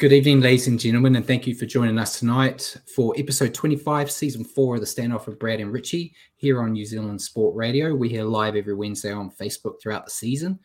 [0.00, 4.10] Good evening, ladies and gentlemen, and thank you for joining us tonight for episode 25,
[4.10, 7.94] season four of the standoff of Brad and Richie here on New Zealand Sport Radio.
[7.94, 10.58] We're here live every Wednesday on Facebook throughout the season.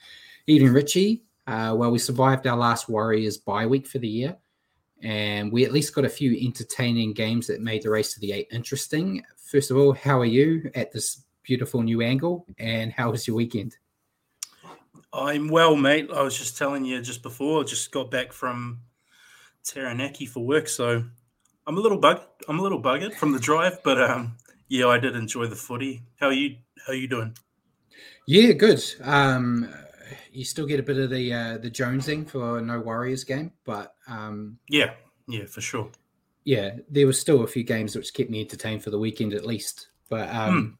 [0.47, 1.23] Evening, Richie.
[1.47, 4.38] Uh, well, we survived our last Warriors bye week for the year,
[5.03, 8.31] and we at least got a few entertaining games that made the race to the
[8.31, 9.22] eight interesting.
[9.36, 13.36] First of all, how are you at this beautiful new angle, and how was your
[13.36, 13.75] weekend?
[15.11, 16.09] I'm well, mate.
[16.16, 18.80] I was just telling you just before, just got back from
[19.66, 21.03] Taranaki for work, so
[21.67, 22.21] I'm a little bug.
[22.47, 26.03] I'm a little buggered from the drive, but um, yeah, I did enjoy the footy.
[26.19, 26.58] How are you?
[26.85, 27.35] How are you doing?
[28.27, 28.83] Yeah, good.
[29.03, 29.73] Um,
[30.31, 33.95] you still get a bit of the uh, the jonesing for no Warriors game, but
[34.08, 34.93] um, yeah,
[35.27, 35.89] yeah, for sure.
[36.43, 39.45] Yeah, there was still a few games which kept me entertained for the weekend at
[39.45, 39.87] least.
[40.09, 40.77] But um,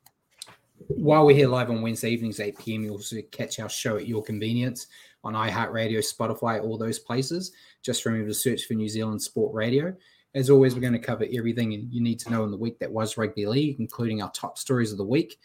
[0.78, 0.94] hmm.
[1.02, 4.08] while we're here live on Wednesday evenings, 8 p.m., you'll also catch our show at
[4.08, 4.86] your convenience
[5.26, 7.52] on iHeartRadio, Spotify, all those places.
[7.82, 9.94] Just remember to search for New Zealand Sport Radio.
[10.36, 12.92] As always, we're going to cover everything you need to know in the week that
[12.92, 15.40] was rugby league, including our top stories of the week,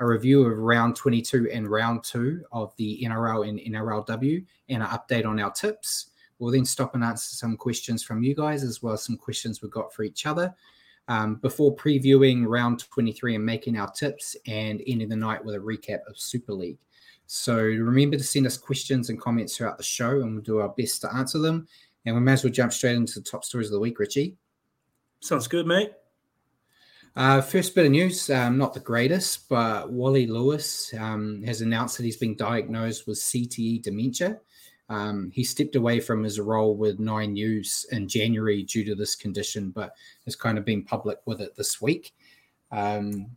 [0.00, 4.88] a review of round 22 and round two of the NRL and NRLW, and an
[4.88, 6.10] update on our tips.
[6.38, 9.60] We'll then stop and answer some questions from you guys, as well as some questions
[9.60, 10.54] we've got for each other.
[11.08, 15.58] Um, before previewing round 23 and making our tips and ending the night with a
[15.58, 16.78] recap of Super League.
[17.26, 20.68] So remember to send us questions and comments throughout the show, and we'll do our
[20.68, 21.66] best to answer them.
[22.04, 24.36] And we may as well jump straight into the top stories of the week, Richie.
[25.20, 25.92] Sounds good, mate.
[27.16, 31.96] Uh, first bit of news, um, not the greatest, but Wally Lewis um, has announced
[31.96, 34.38] that he's been diagnosed with CTE dementia.
[34.88, 39.16] Um, he stepped away from his role with Nine News in January due to this
[39.16, 39.94] condition, but
[40.26, 42.14] has kind of been public with it this week.
[42.70, 43.30] Um,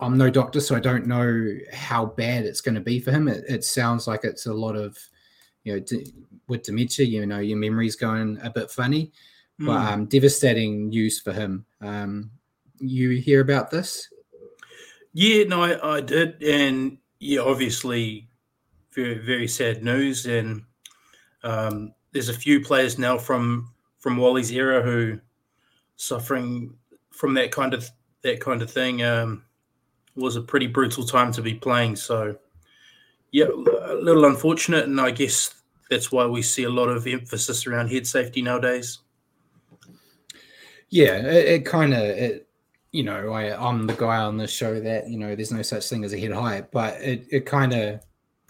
[0.00, 3.28] I'm no doctor, so I don't know how bad it's going to be for him.
[3.28, 4.96] It, it sounds like it's a lot of,
[5.64, 6.12] you know, d-
[6.48, 9.12] with dementia, you know, your memory's going a bit funny,
[9.60, 9.66] mm.
[9.66, 9.86] but hmm.
[9.86, 11.66] um, devastating news for him.
[11.80, 12.30] Um,
[12.80, 14.08] you hear about this?
[15.12, 18.28] Yeah, no, I, I did, and yeah, obviously,
[18.92, 20.26] very very sad news.
[20.26, 20.62] And
[21.42, 25.20] um, there's a few players now from from Wally's era who
[25.96, 26.74] suffering
[27.10, 27.90] from that kind of
[28.22, 29.02] that kind of thing.
[29.02, 29.44] Um,
[30.16, 31.96] was a pretty brutal time to be playing.
[31.96, 32.36] So,
[33.32, 35.54] yeah, a little unfortunate, and I guess
[35.90, 38.98] that's why we see a lot of emphasis around head safety nowadays.
[40.88, 42.40] Yeah, it, it kind of,
[42.92, 45.88] you know, I, I'm the guy on the show that you know there's no such
[45.88, 48.00] thing as a head height, but it, it kind of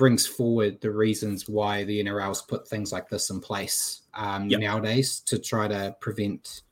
[0.01, 4.61] brings forward the reasons why the NRL's put things like this in place um, yep.
[4.61, 6.63] nowadays to try to prevent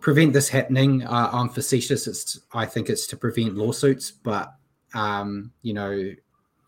[0.00, 1.04] prevent this happening.
[1.04, 2.06] Uh, I'm facetious.
[2.06, 4.54] It's I think it's to prevent lawsuits, but
[4.94, 6.12] um, you know,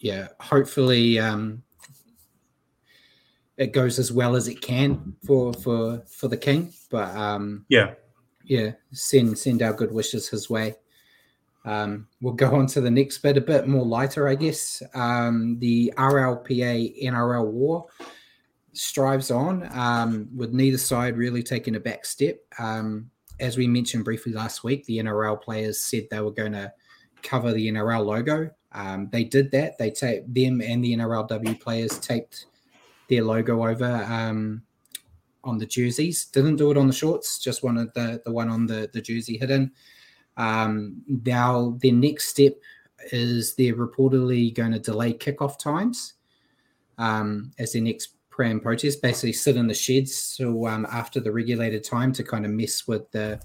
[0.01, 1.63] yeah, hopefully um,
[3.57, 6.73] it goes as well as it can for for for the king.
[6.91, 7.95] But um, yeah,
[8.45, 10.77] yeah, send send our good wishes his way.
[11.65, 14.83] Um, we'll go on to the next bit, a bit more lighter, I guess.
[14.95, 17.87] Um, the RLPA NRL war
[18.73, 22.39] strives on, um, with neither side really taking a back step.
[22.59, 23.12] Um,
[23.43, 26.73] as we mentioned briefly last week, the NRL players said they were going to
[27.23, 28.51] cover the NRL logo.
[28.71, 29.77] Um, they did that.
[29.79, 32.47] They taped them and the NRLW players taped
[33.09, 34.63] their logo over um,
[35.43, 36.25] on the jerseys.
[36.27, 37.41] Didn't do it on the shorts.
[37.41, 39.73] Just wanted the the one on the the jersey hidden.
[40.37, 42.55] Um, now their next step
[43.11, 46.15] is they're reportedly going to delay kickoff times
[46.97, 49.01] um, as their next pre and protest.
[49.01, 52.89] Basically, sit in the sheds so um, after the regulated time to kind of mess
[52.89, 53.41] with the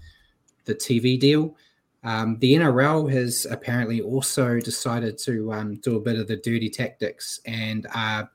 [0.66, 1.56] the TV deal.
[2.04, 6.70] Um, the NRL has apparently also decided to um, do a bit of the dirty
[6.70, 8.30] tactics and are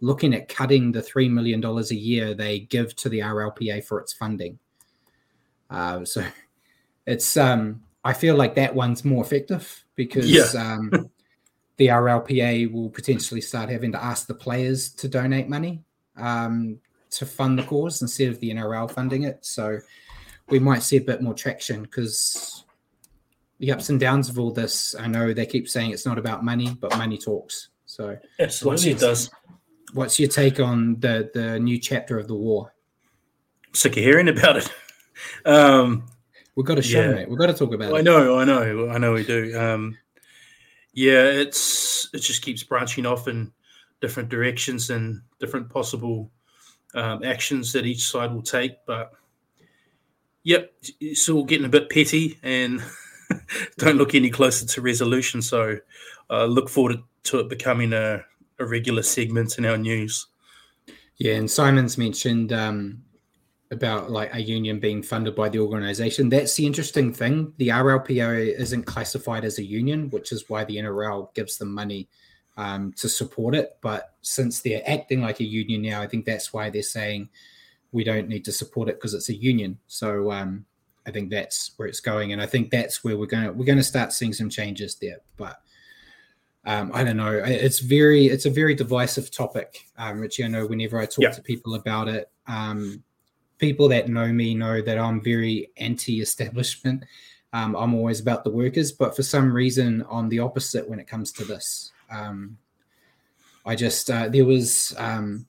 [0.00, 4.12] looking at cutting the $3 million a year they give to the RLPA for its
[4.12, 4.58] funding.
[5.70, 6.24] Uh, so
[7.06, 10.62] it's, um, I feel like that one's more effective because yeah.
[10.62, 11.10] um,
[11.76, 15.82] the RLPA will potentially start having to ask the players to donate money
[16.18, 16.78] um,
[17.10, 19.44] to fund the cause instead of the NRL funding it.
[19.44, 19.78] So
[20.48, 22.64] we might see a bit more traction because
[23.58, 24.94] the ups and downs of all this.
[24.98, 27.68] I know they keep saying it's not about money, but money talks.
[27.86, 29.30] So absolutely, it does.
[29.94, 32.74] What's your take on the the new chapter of the war?
[33.72, 34.72] Sick of hearing about it.
[35.44, 36.04] Um,
[36.58, 37.16] We've got to show yeah.
[37.18, 37.28] it.
[37.28, 37.98] We've got to talk about I it.
[37.98, 39.12] I know, I know, I know.
[39.12, 39.56] We do.
[39.56, 39.96] Um,
[40.92, 43.52] yeah, it's it just keeps branching off in
[44.00, 46.30] different directions and different possible
[46.94, 48.84] um, actions that each side will take.
[48.86, 49.12] But
[50.44, 52.82] yep, it's all getting a bit petty and
[53.78, 55.42] don't look any closer to resolution.
[55.42, 55.78] So
[56.30, 58.24] uh, look forward to it becoming a,
[58.58, 60.26] a regular segment in our news.
[61.18, 63.02] Yeah, and Simon's mentioned um,
[63.70, 66.28] about like a union being funded by the organization.
[66.28, 67.52] That's the interesting thing.
[67.58, 72.08] The RLPA isn't classified as a union, which is why the NRL gives them money
[72.58, 73.78] um, to support it.
[73.80, 77.30] But since they're acting like a union now, I think that's why they're saying
[77.92, 79.78] we don't need to support it because it's a union.
[79.86, 80.66] So um,
[81.06, 83.64] I think that's where it's going, and I think that's where we're going to we're
[83.64, 85.20] going to start seeing some changes there.
[85.36, 85.62] But
[86.66, 87.32] um, I don't know.
[87.32, 90.44] It's very it's a very divisive topic, um, Richie.
[90.44, 91.30] I know whenever I talk yeah.
[91.30, 93.04] to people about it, um,
[93.58, 97.04] people that know me know that I'm very anti-establishment.
[97.52, 101.06] Um, I'm always about the workers, but for some reason, I'm the opposite when it
[101.06, 101.92] comes to this.
[102.10, 102.58] Um,
[103.66, 105.46] I just uh, there was um,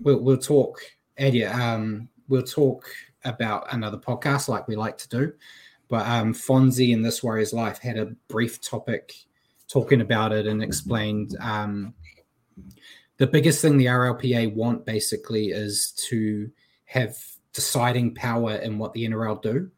[0.00, 0.80] we'll, we'll talk,
[1.16, 1.44] Eddie.
[1.44, 2.84] Um, we'll talk
[3.24, 5.32] about another podcast like we like to do.
[5.88, 9.14] But um, Fonzie in This Warrior's Life had a brief topic
[9.68, 11.94] talking about it and explained um,
[13.18, 16.50] the biggest thing the RLPA want basically is to
[16.86, 17.16] have
[17.52, 19.70] deciding power in what the NRL do.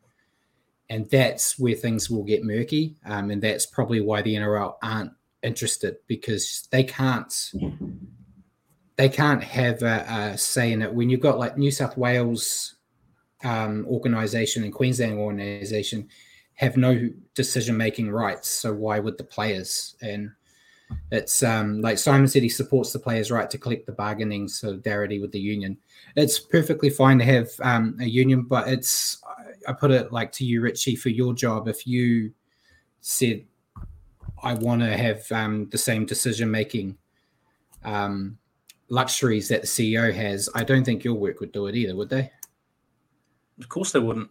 [0.89, 2.97] And that's where things will get murky.
[3.05, 5.13] Um, and that's probably why the NRL aren't
[5.45, 7.53] interested because they can't
[8.97, 12.77] they can't have a, a say in it when you've got like New South Wales
[13.43, 16.09] um, organization and Queensland organization
[16.55, 18.49] have no decision making rights.
[18.49, 19.97] So why would the players?
[20.01, 20.31] And
[21.11, 25.21] it's um, like Simon said, he supports the players' right to collect the bargaining solidarity
[25.21, 25.77] with the union.
[26.15, 29.21] It's perfectly fine to have um, a union, but it's
[29.67, 31.69] I put it like to you, Richie, for your job.
[31.69, 32.33] If you
[33.01, 33.45] said,
[34.45, 36.97] "I want to have um, the same decision making
[37.85, 38.39] um,
[38.89, 42.11] luxuries that the CEO has," I don't think your work would do it either, would
[42.11, 42.31] they?
[43.59, 44.31] Of course they wouldn't.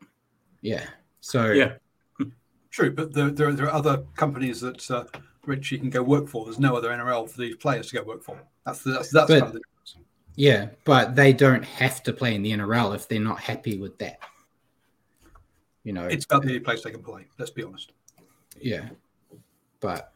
[0.61, 0.85] Yeah.
[1.21, 1.73] So yeah,
[2.71, 2.91] true.
[2.91, 5.05] But there, there, there are other companies that uh,
[5.45, 6.45] Richie can go work for.
[6.45, 8.37] There's no other NRL for these players to go work for.
[8.65, 9.95] That's the, that's that's but, kind of the difference.
[10.35, 13.97] Yeah, but they don't have to play in the NRL if they're not happy with
[13.99, 14.19] that.
[15.83, 17.25] You know, it's about the only place they can play.
[17.37, 17.91] Let's be honest.
[18.59, 18.89] Yeah,
[19.83, 20.13] but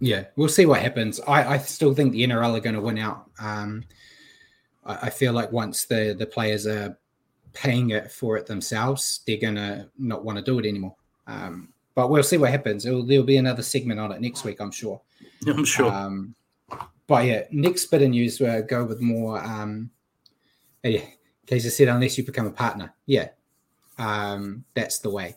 [0.00, 1.20] yeah, we'll see what happens.
[1.20, 3.28] I, I still think the NRL are going to win out.
[3.40, 3.84] Um,
[4.84, 6.96] I, I feel like once the the players are
[7.52, 10.94] paying it for it themselves, they're gonna not want to do it anymore.
[11.26, 12.86] Um, but we'll see what happens.
[12.86, 15.00] It'll, there'll be another segment on it next week, I'm sure.
[15.46, 15.90] I'm sure.
[15.90, 16.34] Um,
[17.06, 19.42] but yeah, next bit of news, we'll go with more.
[19.42, 19.90] Um,
[20.84, 21.00] yeah,
[21.46, 22.94] Casey said, unless you become a partner.
[23.06, 23.30] Yeah,
[23.98, 25.36] um, that's the way.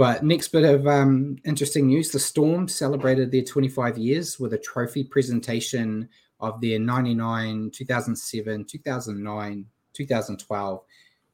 [0.00, 4.58] But next bit of um, interesting news the Storm celebrated their 25 years with a
[4.58, 6.08] trophy presentation
[6.40, 10.80] of their 99, 2007, 2009, 2012,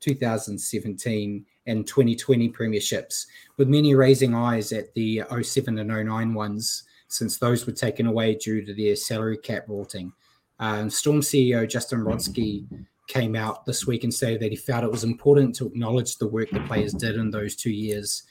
[0.01, 7.39] 2017 and 2020 premierships, with many raising eyes at the 07 and 09 ones, since
[7.39, 10.13] those were taken away due to their salary cap rorting.
[10.59, 12.67] Um, Storm CEO Justin Brodsky
[13.07, 16.27] came out this week and said that he felt it was important to acknowledge the
[16.27, 18.25] work the players did in those two years.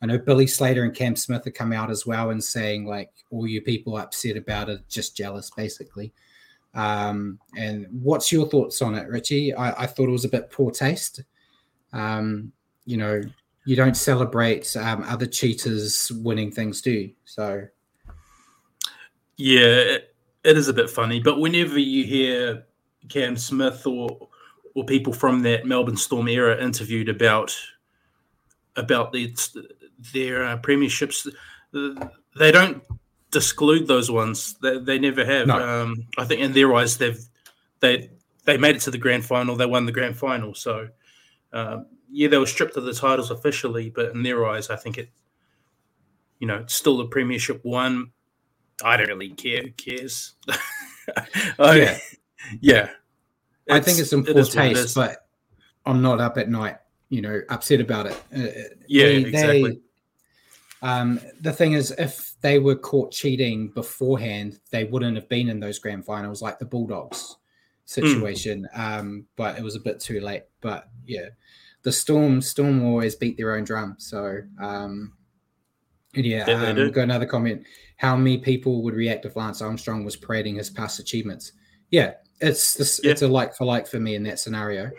[0.00, 3.10] I know Billy Slater and Cam Smith have come out as well and saying like
[3.30, 6.12] all you people upset about it, just jealous, basically.
[6.74, 9.54] Um, and what's your thoughts on it, Richie?
[9.54, 11.22] I, I thought it was a bit poor taste.
[11.92, 12.52] Um,
[12.84, 13.20] you know,
[13.64, 17.12] you don't celebrate um, other cheaters winning things, do you?
[17.24, 17.66] So,
[19.36, 20.14] yeah, it,
[20.44, 21.20] it is a bit funny.
[21.20, 22.66] But whenever you hear
[23.08, 24.28] Cam Smith or
[24.74, 27.56] or people from that Melbourne Storm era interviewed about
[28.76, 29.34] about the,
[30.12, 31.28] their uh, premierships.
[31.72, 32.82] They don't
[33.30, 34.54] disclude those ones.
[34.62, 35.46] They, they never have.
[35.46, 35.82] No.
[35.82, 37.20] Um, I think in their eyes, they've
[37.80, 38.10] they
[38.44, 39.56] they made it to the grand final.
[39.56, 40.54] They won the grand final.
[40.54, 40.88] So
[41.52, 44.98] uh, yeah, they were stripped of the titles officially, but in their eyes, I think
[44.98, 45.10] it
[46.38, 48.12] you know it's still the premiership one.
[48.82, 49.62] I don't really care.
[49.62, 50.34] Who cares?
[51.58, 51.98] I, yeah,
[52.60, 52.88] yeah.
[53.70, 55.26] I think it's in poor it taste, but
[55.84, 56.76] I'm not up at night,
[57.08, 58.22] you know, upset about it.
[58.34, 59.62] Uh, yeah, they, exactly.
[59.62, 59.78] They,
[60.82, 65.60] um, the thing is, if they were caught cheating beforehand, they wouldn't have been in
[65.60, 67.36] those grand finals like the Bulldogs
[67.84, 68.68] situation.
[68.76, 68.98] Mm.
[68.98, 70.44] Um, but it was a bit too late.
[70.60, 71.28] But yeah,
[71.82, 73.96] the Storm Storm always beat their own drum.
[73.98, 75.14] So um,
[76.14, 77.64] yeah, um, got another comment.
[77.96, 81.52] How many people would react if Lance Armstrong was parading his past achievements?
[81.90, 83.10] Yeah, it's this, yeah.
[83.10, 84.90] it's a like for like for me in that scenario.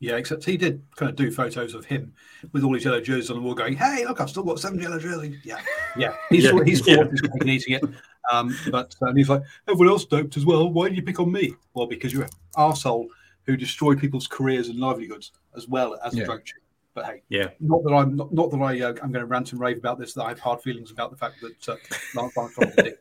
[0.00, 2.12] Yeah, except he did kind of do photos of him
[2.52, 4.80] with all his yellow jerseys on the wall, going, "Hey, look, I've still got seven
[4.80, 5.60] yellow jerseys." Yeah,
[5.96, 6.64] yeah, he's yeah.
[6.64, 7.04] he's yeah.
[7.42, 7.84] he's eating it.
[8.30, 10.68] Um, but um, he's like, everyone else doped as well.
[10.68, 11.54] Why did you pick on me?
[11.74, 13.06] Well, because you're an arsehole
[13.46, 16.22] who destroyed people's careers and livelihoods as well as yeah.
[16.22, 16.62] a drug cheat.
[16.94, 19.52] But hey, yeah, not that I'm not, not that I uh, I'm going to rant
[19.52, 20.12] and rave about this.
[20.12, 21.76] That I have hard feelings about the fact that uh,
[22.14, 22.98] Lance Armstrong did.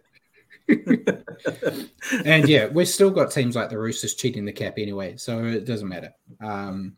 [0.70, 5.66] And yeah, we've still got teams like the Roosters cheating the cap anyway, so it
[5.66, 6.14] doesn't matter.
[6.40, 6.98] Um,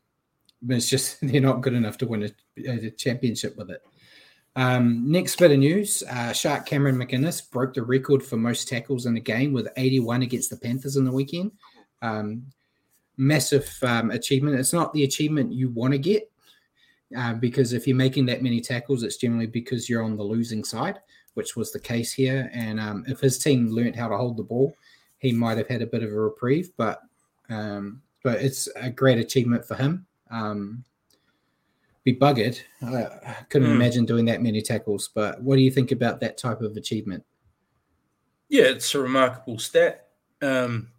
[0.62, 3.82] but it's just they're not good enough to win a, a championship with it.
[4.56, 9.06] Um, next bit of news: uh, Shark Cameron McInnes broke the record for most tackles
[9.06, 11.52] in a game with 81 against the Panthers in the weekend.
[12.02, 12.44] Um,
[13.18, 14.60] massive um, achievement.
[14.60, 16.30] It's not the achievement you want to get
[17.18, 20.64] uh, because if you're making that many tackles, it's generally because you're on the losing
[20.64, 21.00] side
[21.34, 22.50] which was the case here.
[22.54, 24.76] And um, if his team learned how to hold the ball,
[25.18, 26.72] he might have had a bit of a reprieve.
[26.78, 27.02] But
[27.50, 30.06] um, but it's a great achievement for him.
[30.32, 30.84] Um,
[32.04, 32.60] be buggered.
[32.82, 33.76] I couldn't mm.
[33.76, 35.10] imagine doing that many tackles.
[35.14, 37.24] But what do you think about that type of achievement?
[38.50, 40.08] Yeah, it's a remarkable stat.
[40.42, 40.90] Um,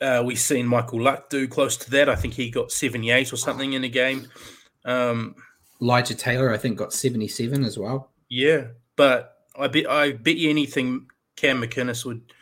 [0.00, 2.08] uh, we've seen Michael Luck do close to that.
[2.08, 4.28] I think he got 78 or something in a game.
[4.84, 5.34] Um,
[5.82, 8.10] Elijah Taylor, I think, got 77 as well.
[8.28, 11.06] Yeah, but I bet I bet you anything
[11.36, 12.32] Cam McInnes would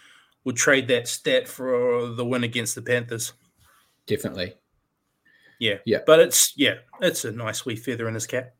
[0.44, 3.32] would trade that stat for the win against the Panthers.
[4.06, 4.54] Definitely.
[5.58, 5.78] Yeah.
[5.84, 5.98] Yeah.
[6.06, 8.54] But it's yeah, it's a nice wee feather in his cap.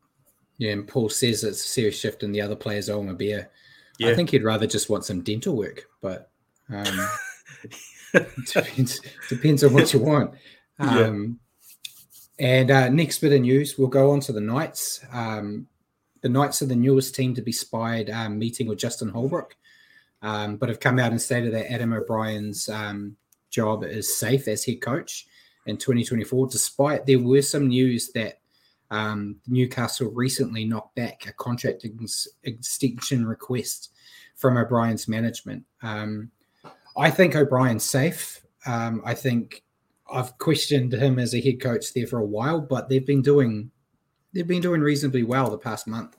[0.57, 3.13] Yeah, and Paul says it's a serious shift in the other players owe him a
[3.13, 3.49] beer.
[3.99, 4.09] Yeah.
[4.09, 6.29] I think he'd rather just want some dental work, but
[6.69, 7.09] um,
[8.53, 10.31] depends depends on what you want.
[10.79, 11.39] Um,
[12.39, 12.57] yeah.
[12.59, 15.03] And uh, next bit of news, we'll go on to the Knights.
[15.11, 15.67] Um,
[16.27, 19.55] the Knights are the newest team to be spied um, meeting with Justin Holbrook,
[20.21, 23.15] um, but have come out and stated that Adam O'Brien's um,
[23.49, 25.25] job is safe as head coach
[25.67, 28.41] in 2024, despite there were some news that
[28.91, 33.93] um, Newcastle recently knocked back a contract ex- extension request
[34.35, 35.63] from O'Brien's management.
[35.81, 36.29] Um,
[36.97, 38.41] I think O'Brien's safe.
[38.65, 39.63] I think
[40.11, 43.71] I've questioned him as a head coach there for a while, but they've been doing
[44.33, 46.16] they've been doing reasonably well the past month.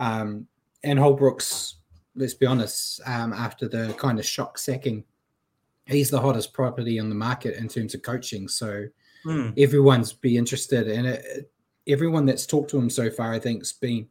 [0.00, 0.48] Um,
[0.82, 1.76] and Holbrook's,
[2.16, 5.04] let's be honest, um, after the kind of shock sacking,
[5.86, 8.48] he's the hottest property on the market in terms of coaching.
[8.48, 8.86] So
[9.24, 9.54] mm.
[9.56, 11.52] everyone's be interested in it.
[11.86, 14.08] Everyone that's talked to him so far, I think, has been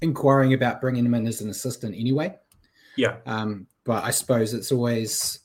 [0.00, 2.36] inquiring about bringing him in as an assistant anyway.
[2.96, 3.16] Yeah.
[3.24, 5.40] Um, but I suppose it's always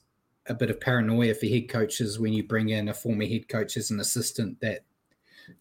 [0.47, 3.77] a bit of paranoia for head coaches when you bring in a former head coach
[3.77, 4.81] as an assistant that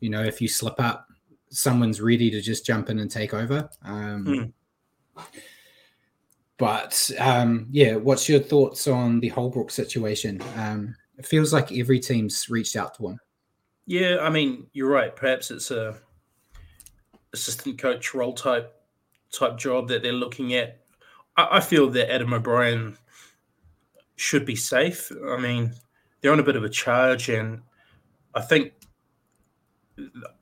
[0.01, 1.09] you know, if you slip up,
[1.57, 3.69] someone's ready to just jump in and take over.
[3.83, 4.53] Um,
[5.17, 5.25] mm.
[6.59, 10.41] But um, yeah, what's your thoughts on the Holbrook situation?
[10.57, 13.21] Um, it feels like every team's reached out to him.
[13.87, 15.15] Yeah, I mean, you're right.
[15.15, 15.97] Perhaps it's a
[17.33, 18.73] assistant coach role type
[19.33, 20.81] type job that they're looking at.
[21.37, 22.97] I, I feel that Adam O'Brien
[24.17, 25.11] should be safe.
[25.29, 25.73] I mean,
[26.21, 27.63] they're on a bit of a charge, and
[28.35, 28.73] I think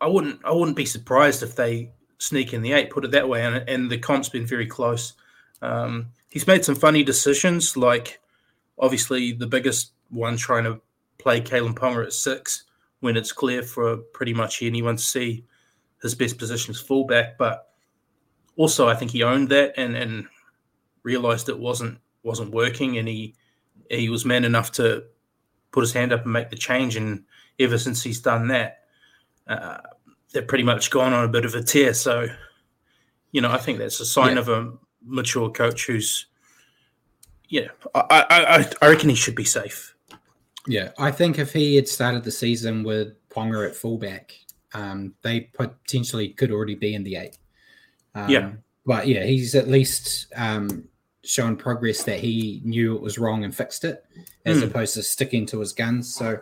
[0.00, 2.90] I wouldn't I wouldn't be surprised if they sneak in the eight.
[2.90, 5.14] Put it that way, and and the comp's been very close.
[5.62, 8.20] Um, he's made some funny decisions, like
[8.78, 10.80] obviously the biggest one trying to
[11.18, 12.64] play Kalyn Ponga at six
[13.00, 15.44] when it's clear for pretty much anyone to see
[16.02, 17.38] his best position is fullback.
[17.38, 17.68] But
[18.56, 20.26] also, I think he owned that and and
[21.02, 23.34] realized it wasn't wasn't working, and he
[23.90, 25.04] he was man enough to
[25.70, 26.96] put his hand up and make the change.
[26.96, 27.24] And
[27.58, 28.83] ever since he's done that,
[29.46, 29.78] uh,
[30.32, 31.94] they're pretty much gone on a bit of a tear.
[31.94, 32.28] So,
[33.32, 34.40] you know, I think that's a sign yeah.
[34.40, 34.72] of a
[35.04, 36.26] mature coach who's,
[37.48, 39.94] yeah, I, I, I reckon he should be safe.
[40.66, 44.32] Yeah, I think if he had started the season with Ponga at fullback,
[44.72, 47.38] um, they potentially could already be in the eight.
[48.14, 48.52] Um, Yeah.
[48.86, 50.88] but yeah, he's at least um,
[51.22, 54.04] shown progress that he knew it was wrong and fixed it,
[54.46, 54.64] as Hmm.
[54.64, 56.14] opposed to sticking to his guns.
[56.14, 56.40] So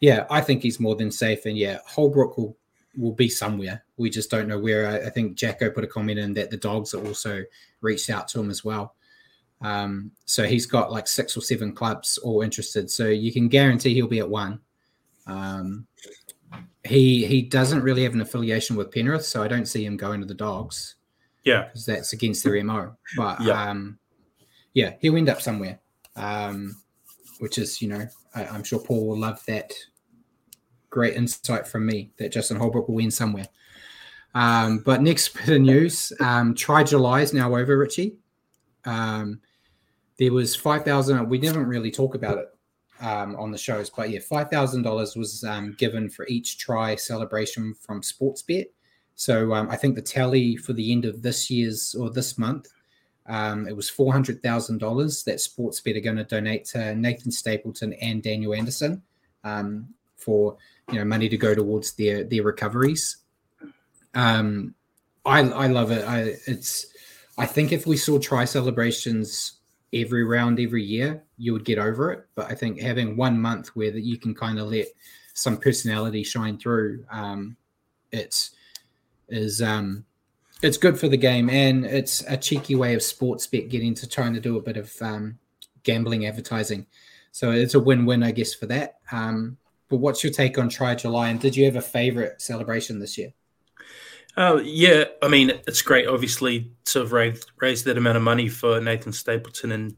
[0.00, 1.46] yeah, I think he's more than safe.
[1.46, 2.56] And yeah, Holbrook will
[2.96, 3.84] will be somewhere.
[3.96, 4.86] We just don't know where.
[4.86, 7.42] I, I think Jacko put a comment in that the dogs have also
[7.80, 8.94] reached out to him as well.
[9.60, 12.90] Um, so he's got like six or seven clubs all interested.
[12.90, 14.60] So you can guarantee he'll be at one.
[15.26, 15.86] Um,
[16.84, 20.20] he he doesn't really have an affiliation with Penrith, so I don't see him going
[20.20, 20.96] to the Dogs
[21.44, 21.64] Yeah.
[21.64, 22.96] because that's against their mo.
[23.16, 23.70] But Yeah.
[23.70, 23.98] um,
[24.74, 25.80] yeah, he'll end up somewhere,
[26.14, 26.76] um,
[27.38, 29.72] which is you know I, I'm sure Paul will love that.
[30.90, 33.48] Great insight from me that Justin Holbrook will win somewhere.
[34.34, 38.16] Um, but next bit of news, um, Try July is now over, Richie.
[38.84, 39.40] Um,
[40.18, 41.28] there was five thousand.
[41.28, 42.48] We didn't really talk about it
[43.00, 46.94] um, on the shows, but yeah, five thousand dollars was um, given for each try
[46.94, 48.66] celebration from Sportsbet.
[49.16, 52.68] So um, I think the tally for the end of this year's or this month,
[53.26, 57.32] um, it was four hundred thousand dollars that Sportsbet are going to donate to Nathan
[57.32, 59.02] Stapleton and Daniel Anderson
[59.44, 60.56] um, for
[60.90, 63.18] you know money to go towards their their recoveries.
[64.14, 64.74] Um,
[65.24, 66.06] I I love it.
[66.06, 66.86] I it's
[67.38, 69.54] I think if we saw try celebrations
[69.92, 72.26] every round every year, you would get over it.
[72.34, 74.88] But I think having one month where that you can kind of let
[75.32, 77.56] some personality shine through, um,
[78.12, 78.50] it's
[79.28, 80.04] is um,
[80.64, 84.08] it's good for the game and it's a cheeky way of sports bet getting to
[84.08, 85.38] trying to do a bit of um,
[85.82, 86.86] gambling advertising.
[87.32, 88.96] So it's a win-win, I guess, for that.
[89.12, 89.58] Um,
[89.90, 91.28] but what's your take on Try July?
[91.28, 93.34] And did you have a favorite celebration this year?
[94.38, 96.08] Oh yeah, I mean it's great.
[96.08, 99.96] Obviously, to have raised, raised that amount of money for Nathan Stapleton and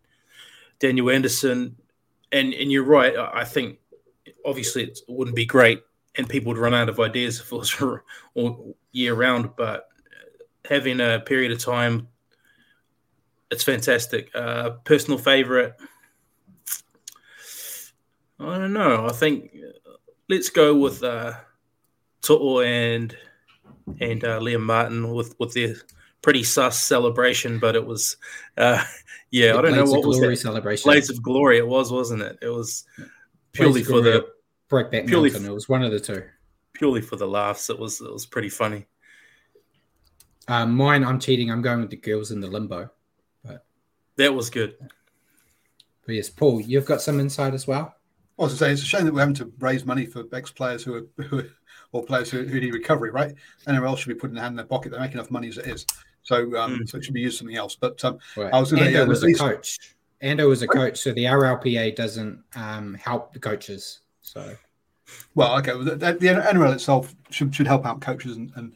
[0.78, 1.76] Daniel Anderson,
[2.32, 3.16] and and you're right.
[3.16, 3.78] I I think
[4.44, 5.80] obviously it wouldn't be great,
[6.16, 7.80] and people would run out of ideas if it was
[8.35, 9.56] all year round.
[9.56, 9.88] But
[10.68, 12.08] having a period of time,
[13.50, 14.30] it's fantastic.
[14.34, 15.75] Uh, personal favorite,
[18.38, 19.06] I don't know.
[19.06, 19.56] I think
[20.28, 21.34] let's go with uh,
[22.23, 23.17] To'o and
[24.00, 25.75] and uh, Liam Martin with with their
[26.23, 28.17] pretty sus celebration, but it was,
[28.56, 28.82] uh,
[29.30, 30.36] yeah, The I don't know what was that.
[30.36, 30.88] celebration.
[30.88, 31.58] Blades of Glory.
[31.58, 32.38] It was, wasn't it?
[32.43, 32.84] It was
[33.52, 34.26] purely for the or
[34.69, 35.49] Brokeback purely Mountain.
[35.50, 36.25] It was one of the two.
[36.75, 37.71] purely for the laughs.
[37.71, 38.86] It was it was pretty funny.
[40.49, 41.50] Um, mine, I'm cheating.
[41.50, 42.91] I'm going with the girls in the limbo.
[43.45, 43.65] But
[44.17, 44.76] That was good.
[46.06, 47.95] But yes, Paul, you've got some insight as well.
[48.39, 50.50] I was to say it's a shame that we're having to raise money for ex
[50.50, 51.49] players who are, who are
[51.93, 53.35] or players who, who need recovery, right?
[53.67, 54.93] Anyone else should be putting a hand in their pocket.
[54.93, 55.87] They make enough money as it is,
[56.23, 57.76] so um, so it should be used something else.
[57.76, 58.52] But um, Right.
[58.52, 59.78] I was gonna- Ando was a coach.
[60.23, 64.00] Ando was a coach, so the RLPA doesn't um, help the coaches.
[64.23, 64.54] So
[65.35, 68.73] well, okay, well, the, the NRL itself should should help out coaches and, and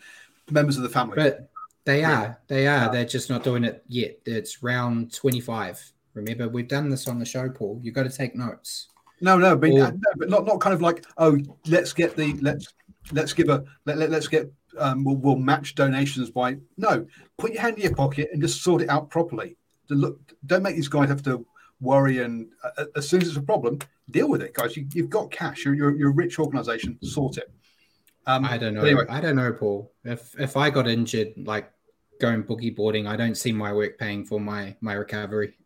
[0.50, 1.16] members of the family.
[1.16, 1.49] But
[1.84, 2.92] they are, they are.
[2.92, 4.18] They're just not doing it yet.
[4.26, 5.92] It's round 25.
[6.14, 7.80] Remember, we've done this on the show, Paul.
[7.82, 8.88] You've got to take notes.
[9.20, 12.32] No, no, but, Or- no, but not not kind of like oh, let's get the
[12.40, 12.72] let's
[13.12, 17.06] let's give a let, let, us get um, we'll, we'll match donations by no,
[17.38, 19.56] put your hand in your pocket and just sort it out properly.
[19.88, 21.46] To look, don't make these guys have to
[21.80, 23.78] worry and uh, as soon as it's a problem,
[24.10, 24.76] deal with it, guys.
[24.76, 25.64] You, you've got cash.
[25.64, 26.98] You're, you're you're a rich organisation.
[27.02, 27.50] Sort it.
[28.26, 28.83] Um, I don't know.
[28.83, 29.92] Anyway, I don't know, Paul.
[30.04, 31.72] If if I got injured, like
[32.20, 35.56] going boogie boarding, I don't see my work paying for my my recovery.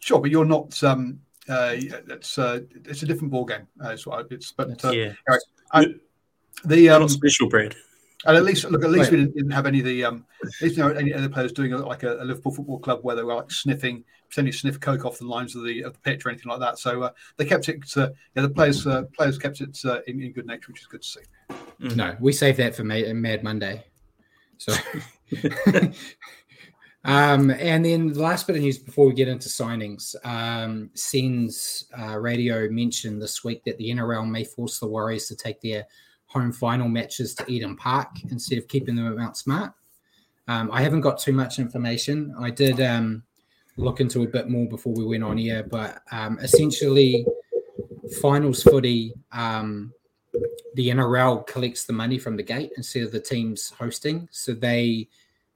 [0.00, 0.82] sure, but you're not.
[0.82, 3.66] Um, uh, it's uh, it's a different ball game.
[3.82, 5.12] Uh, it's, what it's but uh, yeah,
[5.72, 5.94] I-
[6.64, 7.74] the um, not special bread.
[8.24, 9.12] And at least, look, at least Right.
[9.12, 11.52] we didn't, didn't have any of the, um, at least you know, any other players
[11.52, 14.80] doing like a, a Liverpool Football Club where they were like sniffing, pretending to sniff
[14.80, 16.78] coke off the lines of the of the pitch or anything like that.
[16.78, 17.84] So uh, they kept it.
[17.94, 20.86] Uh, yeah, the players uh, players kept it uh, in, in good nature, which is
[20.86, 21.94] good to see.
[21.94, 23.84] No, we saved that for Ma- Mad Monday.
[24.56, 24.72] So,
[27.04, 31.84] um, and then the last bit of news before we get into signings, um, Sens
[31.96, 35.86] uh, Radio mentioned this week that the NRL may force the Warriors to take their
[36.26, 39.72] home final matches to Eden Park instead of keeping them at Mount Smart.
[40.48, 42.34] Um, I haven't got too much information.
[42.38, 43.22] I did um,
[43.76, 47.26] look into a bit more before we went on here, but um, essentially,
[48.20, 49.12] finals footy.
[49.32, 49.92] Um,
[50.74, 54.28] the NRL collects the money from the gate instead of the teams hosting.
[54.30, 55.08] So they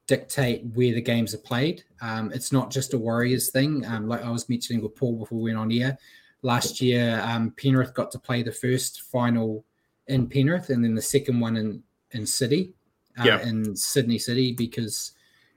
[0.06, 1.84] dictate where the games are played.
[2.00, 3.84] Um, it's not just a Warriors thing.
[3.86, 5.96] Um, like I was mentioning with Paul before we went on here,
[6.42, 7.22] last year
[7.56, 9.64] Penrith got to play the first final
[10.08, 11.82] in Penrith and then the second one in
[12.12, 12.74] in City,
[13.18, 13.46] uh, Yeah.
[13.46, 15.12] in Sydney City because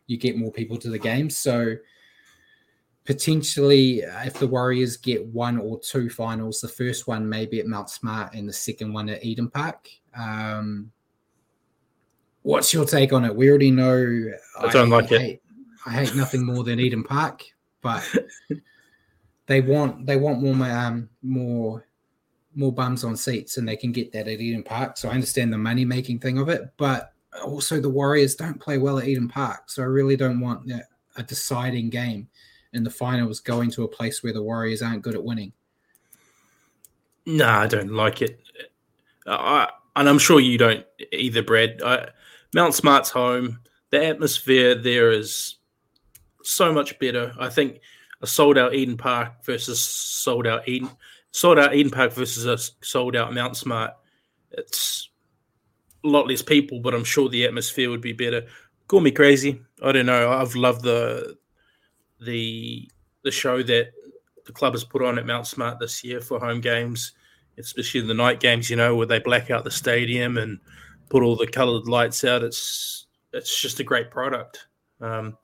[0.08, 1.36] you get more people to the games.
[1.38, 1.78] So
[3.06, 7.90] potentially, if the Warriors get one or two finals, the first one maybe at Mount
[7.90, 9.90] Smart and the second one at Eden Park.
[10.16, 10.92] Um,
[12.44, 13.36] what's your take on it?
[13.36, 14.32] We already know.
[14.60, 15.22] I don't I, like I it.
[15.22, 15.42] Hate,
[15.86, 17.44] I hate nothing more than Eden Park,
[17.82, 18.04] but
[19.48, 21.86] they want they want more um, more
[22.56, 24.98] more bums on seats, and they can get that at Eden Park.
[24.98, 27.14] So I understand the money making thing of it, but
[27.44, 30.72] also the Warriors don't play well at Eden Park, so I really don't want
[31.16, 32.28] a deciding game
[32.74, 35.54] in the finals going to a place where the Warriors aren't good at winning.
[37.26, 38.40] No, I don't like it.
[39.26, 41.82] I, and I'm sure you don't either, Brad.
[41.84, 42.10] I,
[42.54, 43.60] Mount Smart's home.
[43.92, 45.56] The atmosphere there is
[46.44, 47.34] so much better.
[47.40, 47.80] I think
[48.22, 50.90] a sold out Eden Park versus sold out Eden
[51.34, 53.92] sold out Eden Park versus a sold out Mount Smart.
[54.52, 55.10] It's
[56.04, 58.46] a lot less people, but I'm sure the atmosphere would be better.
[58.88, 59.62] Call me crazy.
[59.84, 60.32] I don't know.
[60.32, 61.38] I've loved the
[62.22, 62.90] the
[63.24, 63.92] the show that
[64.46, 67.14] the club has put on at Mount Smart this year for home games,
[67.58, 68.70] especially the night games.
[68.70, 70.60] You know, where they black out the stadium and
[71.10, 72.44] put all the coloured lights out.
[72.44, 74.68] It's it's just a great product.
[75.02, 75.38] Um,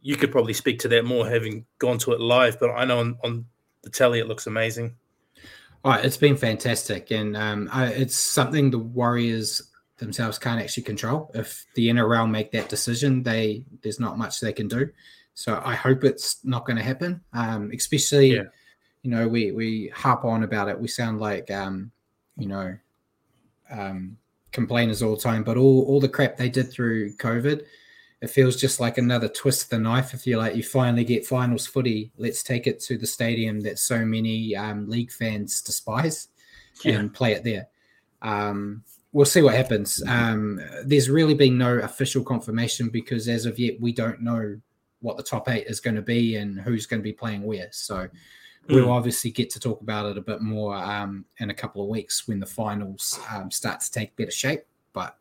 [0.00, 2.58] you could probably speak to that more, having gone to it live.
[2.58, 3.44] But I know on, on
[3.82, 4.96] the telly it looks amazing.
[5.84, 11.30] Oh, it's been fantastic, and um, I, it's something the Warriors themselves can't actually control.
[11.34, 14.90] If the NRL make that decision, they there's not much they can do.
[15.34, 17.22] So I hope it's not going to happen.
[17.32, 18.42] Um, especially, yeah.
[19.02, 20.78] you know, we we harp on about it.
[20.78, 21.92] We sound like, um,
[22.36, 22.76] you know,
[23.70, 24.18] um,
[24.52, 25.44] complainers all the time.
[25.44, 27.64] But all all the crap they did through COVID,
[28.22, 30.12] it feels just like another twist of the knife.
[30.12, 32.12] If you like, you finally get finals footy.
[32.18, 36.28] Let's take it to the stadium that so many um, league fans despise
[36.84, 36.98] yeah.
[36.98, 37.68] and play it there.
[38.20, 40.02] Um, we'll see what happens.
[40.06, 44.60] Um, there's really been no official confirmation because as of yet, we don't know
[45.00, 47.68] what the top eight is going to be and who's going to be playing where.
[47.72, 48.10] So mm.
[48.68, 51.88] we'll obviously get to talk about it a bit more um, in a couple of
[51.88, 54.64] weeks when the finals um, start to take better shape.
[54.92, 55.16] But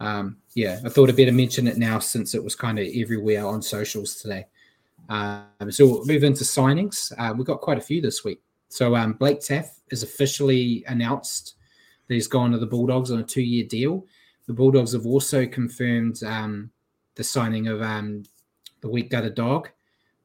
[0.00, 3.46] um, yeah, I thought I'd better mention it now since it was kind of everywhere
[3.46, 4.46] on socials today.
[5.08, 7.12] Um, so we'll move into signings.
[7.16, 8.42] Uh, we've got quite a few this week.
[8.68, 11.54] So um, Blake Taaffe is officially announced
[12.08, 14.04] that he's gone to the Bulldogs on a two year deal.
[14.46, 16.70] The Bulldogs have also confirmed um,
[17.14, 18.24] the signing of um,
[18.80, 19.70] the weak gutted dog,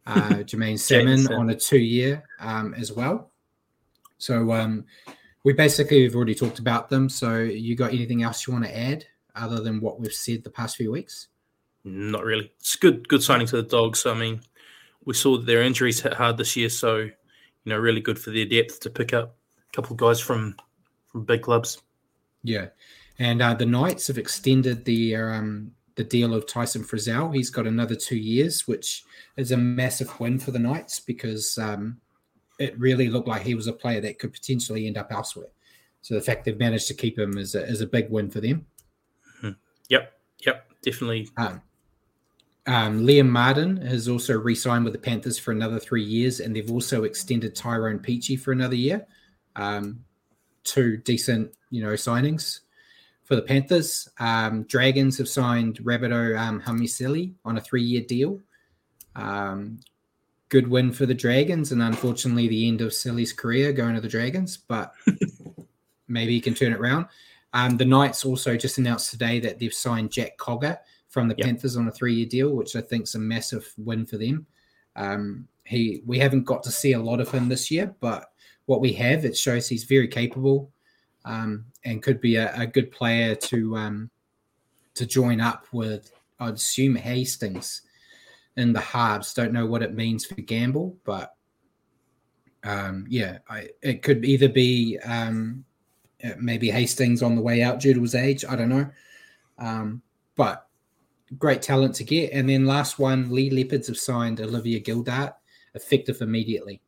[0.05, 3.31] uh, Jaeman Salmon, on a two year um, as well.
[4.17, 4.85] So um,
[5.43, 7.09] we basically have already talked about them.
[7.09, 10.49] So you got anything else you want to add other than what we've said the
[10.49, 11.27] past few weeks?
[11.83, 12.51] Not really.
[12.59, 14.05] It's good, good signing to the dogs.
[14.05, 14.41] I mean,
[15.05, 17.11] we saw that their injuries hit hard this year, so you
[17.65, 20.55] know, really good for their depth to pick up a couple of guys from
[21.11, 21.81] from big clubs.
[22.43, 22.67] Yeah,
[23.19, 27.35] and uh, the Knights have extended the um, the deal of Tyson Frizell.
[27.35, 29.03] He's got another two years, which
[29.37, 31.99] is a massive win for the Knights because um,
[32.59, 35.49] it really looked like he was a player that could potentially end up elsewhere.
[36.01, 38.41] So the fact they've managed to keep him is a, is a big win for
[38.41, 38.65] them.
[39.91, 40.13] Yep,
[40.45, 41.27] yep, definitely.
[41.35, 41.61] Um,
[42.65, 46.71] um, Liam Martin has also re-signed with the Panthers for another three years, and they've
[46.71, 49.05] also extended Tyrone Peachey for another year.
[49.57, 50.05] Um,
[50.63, 52.61] two decent, you know, signings
[53.25, 54.07] for the Panthers.
[54.17, 58.39] Um, Dragons have signed Rabbitoh um, Hame Sele on a three-year deal.
[59.17, 59.81] Um,
[60.47, 64.07] good win for the Dragons, and unfortunately, the end of Sele's career going to the
[64.07, 64.55] Dragons.
[64.55, 64.93] But
[66.07, 67.07] maybe he can turn it around.
[67.53, 70.77] Um, the Knights also just announced today that they've signed Jack Cogger
[71.09, 71.47] from the yep.
[71.47, 74.45] Panthers on a three-year deal, which I think is a massive win for them.
[74.95, 78.31] Um, he we haven't got to see a lot of him this year, but
[78.65, 80.71] what we have it shows he's very capable
[81.25, 84.09] um, and could be a, a good player to um,
[84.95, 86.11] to join up with.
[86.39, 87.81] I'd assume Hastings
[88.57, 89.33] in the Harps.
[89.33, 91.35] Don't know what it means for Gamble, but
[92.63, 95.65] um, yeah, I, it could either be um,
[96.37, 98.45] maybe Hastings on the way out due to his age.
[98.47, 98.89] I don't know,
[99.57, 100.01] um,
[100.35, 100.67] but
[101.37, 102.31] great talent to get.
[102.33, 105.33] And then last one, Leigh Leopards have signed Oliver Gildart,
[105.73, 106.81] effective immediately.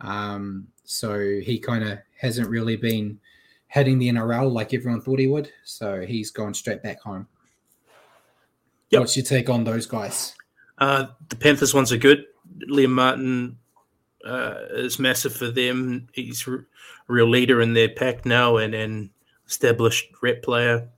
[0.00, 3.18] Um, so he kind of hasn't really been
[3.68, 5.50] heading the NRL like everyone thought he would.
[5.64, 7.26] So he's gone straight back home.
[8.90, 9.00] Yep.
[9.00, 10.34] What's your take on those guys?
[10.78, 12.26] Uh, the Panthers ones are good.
[12.70, 13.58] Liam Martin
[14.24, 16.08] uh, is massive for them.
[16.12, 16.58] He's a
[17.08, 19.10] real leader in their pack now and an
[19.46, 20.88] established rep player.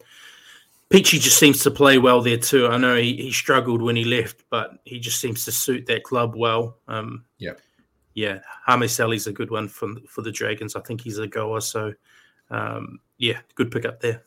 [0.91, 2.69] Peachey just seems to play well there too.
[2.69, 6.05] I know he, he struggled when he left, but he just seems to suit that
[6.05, 6.77] club well.
[6.87, 7.55] Um, yeah,
[8.15, 8.39] yeah.
[8.67, 10.77] Hame Sele's a good one for for the Dragons.
[10.77, 11.61] I think he's a goer.
[11.61, 11.93] So
[12.51, 14.23] um, yeah, good pick up there.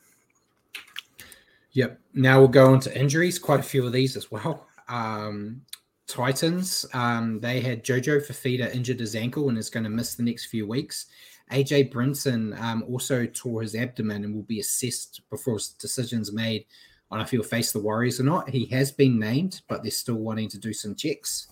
[1.72, 2.00] Yep.
[2.14, 3.38] Now we'll go on to injuries.
[3.38, 4.66] Quite a few of these as well.
[4.88, 5.62] Um,
[6.10, 10.22] Titans, um, they had Jojo Fifita injured his ankle and is going to miss the
[10.22, 11.06] next few weeks.
[11.52, 16.66] AJ Brimson um, also tore his abdomen and will be assessed before decisions made
[17.10, 18.48] on if he'll face the Warriors or not.
[18.48, 21.48] He has been named, but they're still wanting to do some checks.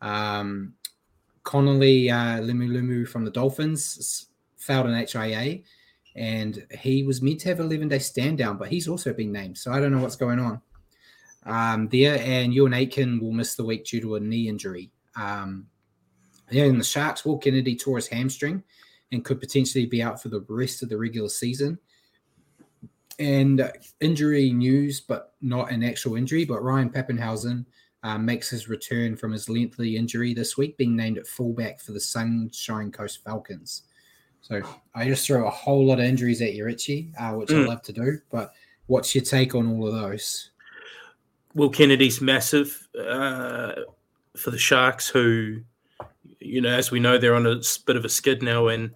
[0.00, 0.74] Um,
[1.42, 2.38] Connolly uh,
[3.06, 5.60] from the Dolphins failed an HIA,
[6.16, 9.58] and he was meant to have 11 day stand down, but he's also been named.
[9.58, 10.60] So I don't know what's going on
[11.48, 12.18] um, there.
[12.18, 14.90] And Euan Aitken will miss the week due to a knee injury.
[15.16, 15.66] Um,
[16.50, 18.62] in the Sharks, Will Kennedy tore his hamstring
[19.12, 21.78] and could potentially be out for the rest of the regular season.
[23.18, 27.66] And injury news, but not an actual injury, but Ryan Papenhuyzen
[28.04, 31.92] uh, makes his return from his lengthy injury this week, being named at fullback for
[31.92, 33.82] the Sunshine Coast Falcons.
[34.40, 34.62] So
[34.94, 37.64] I just throw a whole lot of injuries at you, Richie, uh, which mm.
[37.64, 38.20] I love to do.
[38.30, 38.52] But
[38.86, 40.50] what's your take on all of those?
[41.58, 43.72] Will Kennedy's massive uh,
[44.36, 45.60] for the Sharks, who,
[46.38, 48.92] you know, as we know, they're on a bit of a skid now, and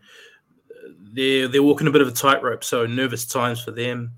[1.13, 2.63] they're they're walking a bit of a tightrope.
[2.63, 4.13] So nervous times for them.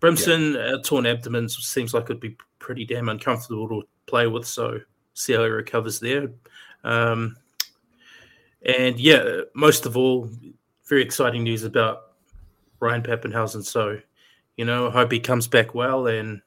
[0.00, 0.60] Brimson, yeah.
[0.60, 4.46] uh, torn abdomen seems like it'd be pretty damn uncomfortable to play with.
[4.46, 4.80] So
[5.12, 6.30] see how he recovers there.
[6.84, 7.36] Um,
[8.64, 10.30] and yeah, most of all,
[10.88, 12.12] very exciting news about
[12.80, 13.64] Ryan Papenhuyzen.
[13.64, 13.98] So,
[14.56, 16.40] you know, I hope he comes back well and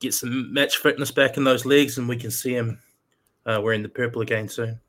[0.00, 2.78] get some match fitness back in those legs, and we can see him
[3.46, 4.80] uh, wearing the purple again soon.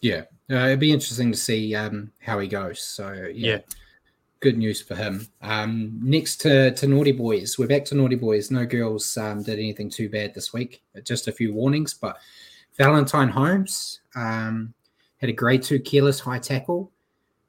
[0.00, 2.80] Yeah, uh, it'd be interesting to see um, how he goes.
[2.80, 3.58] So yeah, yeah.
[4.40, 5.26] good news for him.
[5.42, 8.50] Um, next to to Naughty Boys, we're back to Naughty Boys.
[8.50, 10.82] No girls um, did anything too bad this week.
[11.04, 12.18] Just a few warnings, but
[12.76, 14.72] Valentine Holmes um,
[15.18, 16.92] had a grade two careless high tackle.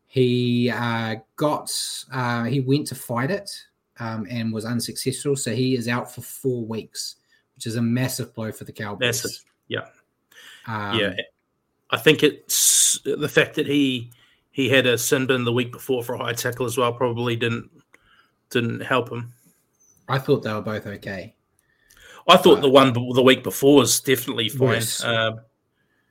[0.08, 1.72] He uh, got
[2.12, 3.52] uh, he went to fight it
[3.99, 5.36] um, and was unsuccessful.
[5.36, 7.15] So he is out for four weeks,
[7.55, 9.23] which is a massive blow for the Cowboys.
[9.23, 9.88] Massive, yeah,
[10.67, 11.15] um, yeah.
[11.89, 14.12] I think it's the fact that he
[14.51, 17.36] he had a sin bin the week before for a high tackle as well probably
[17.36, 17.69] didn't
[18.49, 19.33] didn't help him.
[20.07, 21.36] I thought they were both okay.
[22.27, 24.81] I thought the one the week before was definitely fine.
[25.03, 25.39] Um,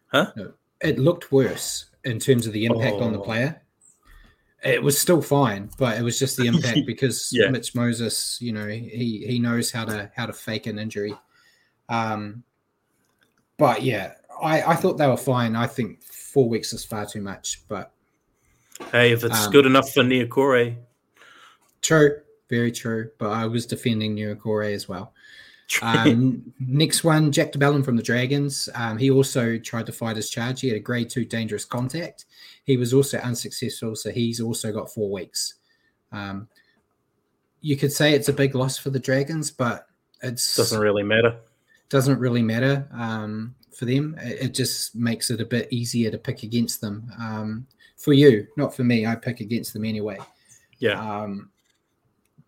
[0.06, 0.32] huh?
[0.36, 3.02] No, it looked worse in terms of the impact oh.
[3.02, 3.22] on the oh.
[3.22, 3.60] player
[4.62, 7.48] it was still fine, but it was just the impact because yeah.
[7.50, 11.14] Mitch Moses, you know, he he knows how to how to fake an injury.
[11.88, 12.42] Um,
[13.58, 15.56] but yeah, I I thought they were fine.
[15.56, 17.92] I think four weeks is far too much, but
[18.92, 20.76] hey, if it's um, good enough for Niukore,
[21.82, 23.10] true, very true.
[23.18, 25.12] But I was defending Niukore as well.
[25.82, 28.68] Um, next one, Jack de Belin from the Dragons.
[28.74, 30.60] Um, he also tried to fight his charge.
[30.60, 32.26] He had a grade two dangerous contact.
[32.64, 35.54] He was also unsuccessful, so he's also got four weeks.
[36.12, 36.48] Um,
[37.60, 39.86] you could say it's a big loss for the Dragons, but
[40.22, 41.36] it doesn't really matter.
[41.88, 44.16] Doesn't really matter um, for them.
[44.20, 47.10] It, it, just makes it a bit easier to pick against them.
[47.18, 49.06] Um, for you, not for me.
[49.06, 50.18] I pick against them anyway.
[50.78, 51.00] Yeah.
[51.00, 51.50] Um,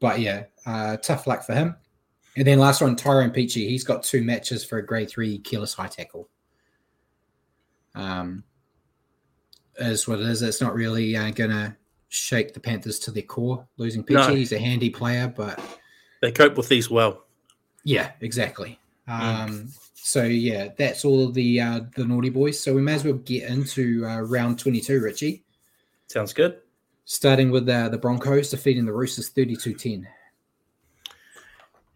[0.00, 1.76] but yeah, uh, tough luck for him.
[2.36, 3.68] And then last one, Tyrone Peachey.
[3.68, 6.28] He's got two matches for a grade three careless high tackle.
[7.94, 8.44] Um,
[9.78, 10.42] is what it is.
[10.42, 11.76] It's not really uh, going to
[12.08, 13.66] shake the Panthers to their core.
[13.76, 14.34] Losing Peachey, no.
[14.34, 15.60] he's a handy player, but
[16.20, 17.24] they cope with these well.
[17.84, 18.78] Yeah, exactly.
[19.08, 19.20] Mm.
[19.20, 22.60] Um, so yeah, that's all of the uh, the naughty boys.
[22.60, 25.44] So we may as well get into uh, round twenty two, Richie.
[26.08, 26.58] Sounds good.
[27.04, 30.04] Starting with uh, the Broncos defeating the Roosters 32-10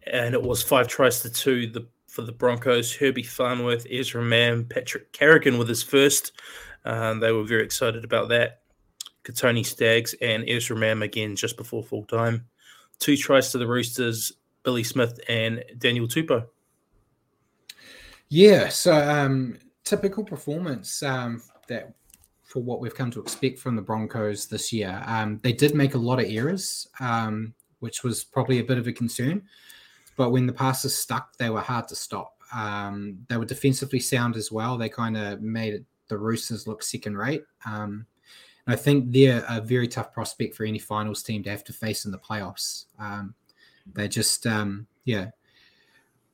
[0.07, 2.95] and it was five tries to two the, for the Broncos.
[2.95, 6.33] Herbie Farnworth, Ezra Mam, Patrick Carrigan with his first.
[6.85, 8.61] Um, they were very excited about that.
[9.23, 12.45] Kotoni Staggs and Ezra Mam again just before full time.
[12.99, 16.45] Two tries to the Roosters, Billy Smith and Daniel Tupou.
[18.29, 21.93] Yeah, so um, typical performance um, that
[22.43, 25.01] for what we've come to expect from the Broncos this year.
[25.05, 28.87] Um, they did make a lot of errors, um, which was probably a bit of
[28.87, 29.43] a concern
[30.15, 32.37] but when the passes stuck, they were hard to stop.
[32.53, 34.77] Um, they were defensively sound as well.
[34.77, 37.43] They kind of made it, the Roosters look second rate.
[37.65, 38.05] Um,
[38.67, 42.05] I think they're a very tough prospect for any finals team to have to face
[42.05, 42.85] in the playoffs.
[42.99, 43.33] Um,
[43.91, 45.31] they just, um, yeah.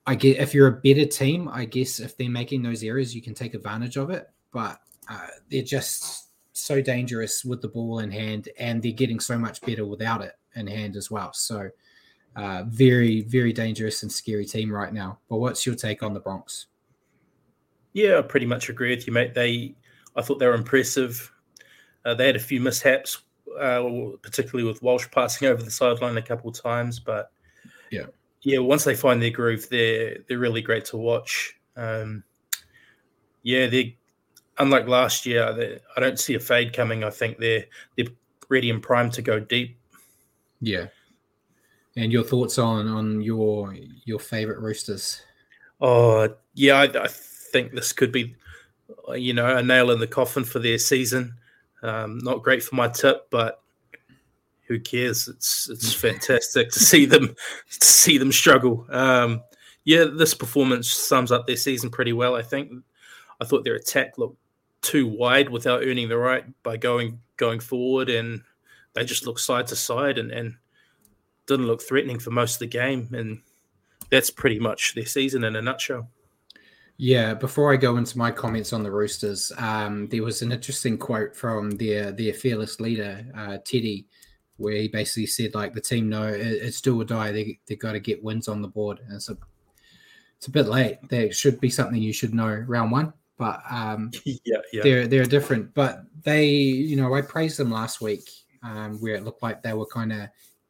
[0.06, 3.22] I get if you're a better team, I guess if they're making those errors, you
[3.22, 4.28] can take advantage of it.
[4.52, 9.38] But uh, they're just so dangerous with the ball in hand, and they're getting so
[9.38, 11.32] much better without it in hand as well.
[11.34, 11.70] So
[12.36, 15.20] uh, very, very dangerous and scary team right now.
[15.30, 16.68] But what's your take on the Bronx?
[17.94, 19.34] Yeah, I pretty much agree with you, mate.
[19.34, 19.76] They,
[20.16, 21.32] I thought they were impressive.
[22.06, 23.24] Uh, they had a few mishaps,
[23.60, 23.84] uh,
[24.22, 27.00] particularly with Walsh passing over the sideline a couple of times.
[27.00, 27.32] But
[27.92, 28.06] yeah,
[28.42, 31.56] yeah, once they find their groove, they're they're really great to watch.
[31.76, 32.24] Um,
[33.44, 33.98] Yeah, they
[34.60, 35.54] unlike last year.
[35.54, 37.04] They, I don't see a fade coming.
[37.04, 37.66] I think they're
[37.96, 38.08] they're
[38.50, 39.80] ready and primed to go deep.
[40.62, 40.88] Yeah.
[42.00, 45.22] And your thoughts on on your your favorite Roosters?
[45.82, 48.38] Oh yeah, I, I think this could be,
[49.16, 51.34] you know, a nail in the coffin for their season.
[51.84, 53.62] Um, not great for my tip, but
[54.68, 55.28] who cares?
[55.28, 57.36] It's it's fantastic to see them
[57.80, 58.86] to see them struggle.
[58.90, 59.44] Um,
[59.84, 62.36] yeah, this performance sums up their season pretty well.
[62.36, 62.72] I think.
[63.42, 64.38] I thought their attack looked
[64.82, 68.42] too wide without earning the right by going going forward, and
[68.94, 70.56] they just looked side to side and, and
[71.50, 73.10] didn't look threatening for most of the game.
[73.12, 73.42] And
[74.10, 76.10] that's pretty much their season in a nutshell.
[76.98, 80.98] Yeah, before I go into my comments on the Roosters, um, there was an interesting
[80.98, 84.06] quote from their their fearless leader, uh, Teddy,
[84.58, 87.32] where he basically said like the team know it, it's do or die.
[87.32, 89.38] They they got to get wins on the board, and it's a
[90.36, 90.98] it's a bit late.
[91.08, 95.26] There should be something you should know round one, but um, yeah, yeah, they're they're
[95.26, 95.74] different.
[95.74, 98.30] But they, you know, I praised them last week,
[98.62, 100.28] um, where it looked like they were kind of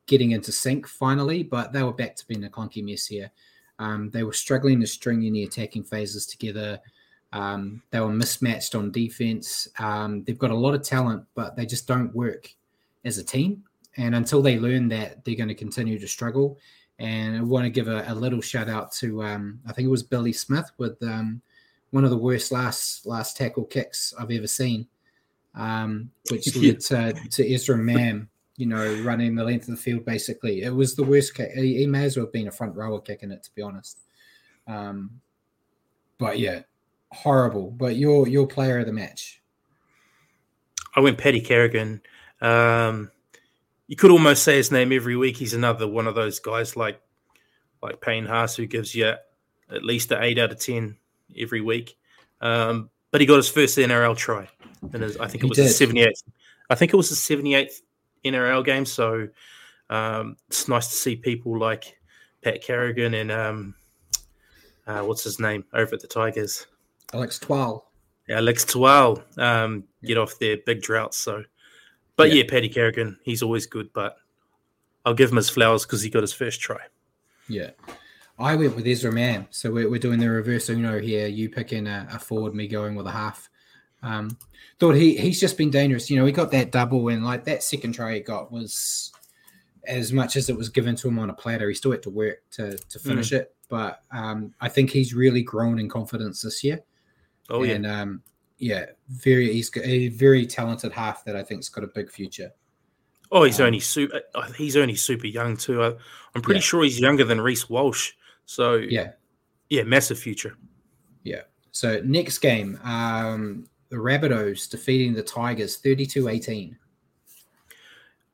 [0.10, 3.30] getting into sync finally, but they were back to being a clunky mess here.
[3.78, 6.80] Um, they were struggling to string any attacking phases together.
[7.32, 9.67] Um, they were mismatched on defense.
[9.78, 12.52] Um, they've got a lot of talent, but they just don't work
[13.06, 13.63] as a team.
[13.98, 16.58] And until they learn that, they're going to continue to struggle.
[16.98, 19.91] And I want to give a, a little shout out to um, I think it
[19.91, 21.41] was Billy Smith with um,
[21.91, 24.88] one of the worst last last tackle kicks I've ever seen,
[25.54, 28.28] um, which led to, to Ezra Mam
[28.60, 30.04] you know, running the length of the field.
[30.04, 31.52] Basically, it was the worst kick.
[31.56, 34.00] He, he may as well have been a front rower kicking it, to be honest.
[34.67, 35.22] Um,
[36.17, 36.63] but yeah,
[37.13, 37.72] horrible.
[37.72, 39.41] But your your player of the match.
[40.93, 42.02] I went Paddy Carrigan.
[42.41, 43.12] Um,
[43.88, 45.38] you could almost say his name every week.
[45.38, 47.00] He's another one of those guys like
[47.82, 50.98] like Payne Haas who gives you at least an eight out of ten
[51.38, 51.98] every week.
[52.41, 54.50] Um, but he got his first NRL try,
[54.91, 56.24] and I think it was the seventy eighth.
[56.69, 57.82] I think it was the seventy eighth
[58.25, 58.91] NRL games.
[58.91, 59.27] So
[59.89, 61.99] um, it's nice to see people like
[62.43, 63.75] Pat Carrigan and um,
[64.88, 66.67] uh, what's his name over at the Tigers,
[67.13, 67.86] Alex Twal.
[68.27, 71.17] Yeah, Alex Twal um, get off their big droughts.
[71.17, 71.43] So,
[72.15, 72.43] but yeah.
[72.43, 73.91] yeah, Paddy Carrigan, he's always good.
[73.93, 74.17] But
[75.05, 76.79] I'll give him his flowers because he got his first try.
[77.47, 77.71] Yeah.
[78.38, 79.47] I went with Ezra Mam.
[79.49, 81.27] So we're, we're doing the reverse Uno here.
[81.27, 83.49] You picking a, a forward, me going with a half.
[84.02, 84.38] Um,
[84.80, 86.10] thought he he's just been dangerous.
[86.10, 89.12] You know, he got that double and like that second try he got was
[89.86, 91.68] as much as it was given to him on a platter.
[91.70, 93.40] He still had to work to to finish mm.
[93.40, 96.80] it, but um, I think he's really grown in confidence this year.
[97.50, 98.22] Oh and, yeah, um,
[98.58, 102.52] yeah, very he's a very talented half that I think's got a big future.
[103.32, 104.22] Oh, he's um, only super.
[104.34, 105.84] Uh, he's only super young too.
[105.84, 105.88] I,
[106.36, 106.64] am pretty yeah.
[106.64, 108.12] sure he's younger than Reece Walsh.
[108.46, 109.12] So yeah,
[109.70, 110.58] yeah, massive future.
[111.24, 111.42] Yeah.
[111.72, 116.78] So next game, um, the Rabbitohs defeating the Tigers 32 18.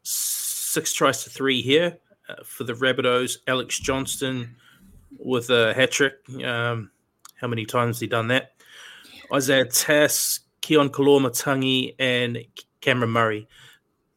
[0.04, 1.98] Six tries to three here
[2.30, 3.38] uh, for the Rabbitohs.
[3.48, 4.56] Alex Johnston
[5.18, 6.16] with a hat trick.
[6.44, 6.92] Um,
[7.36, 8.52] how many times has he done that?
[9.34, 12.40] Isaiah Tass, Keaon Koloamatangi, and
[12.82, 13.48] Cameron Murray.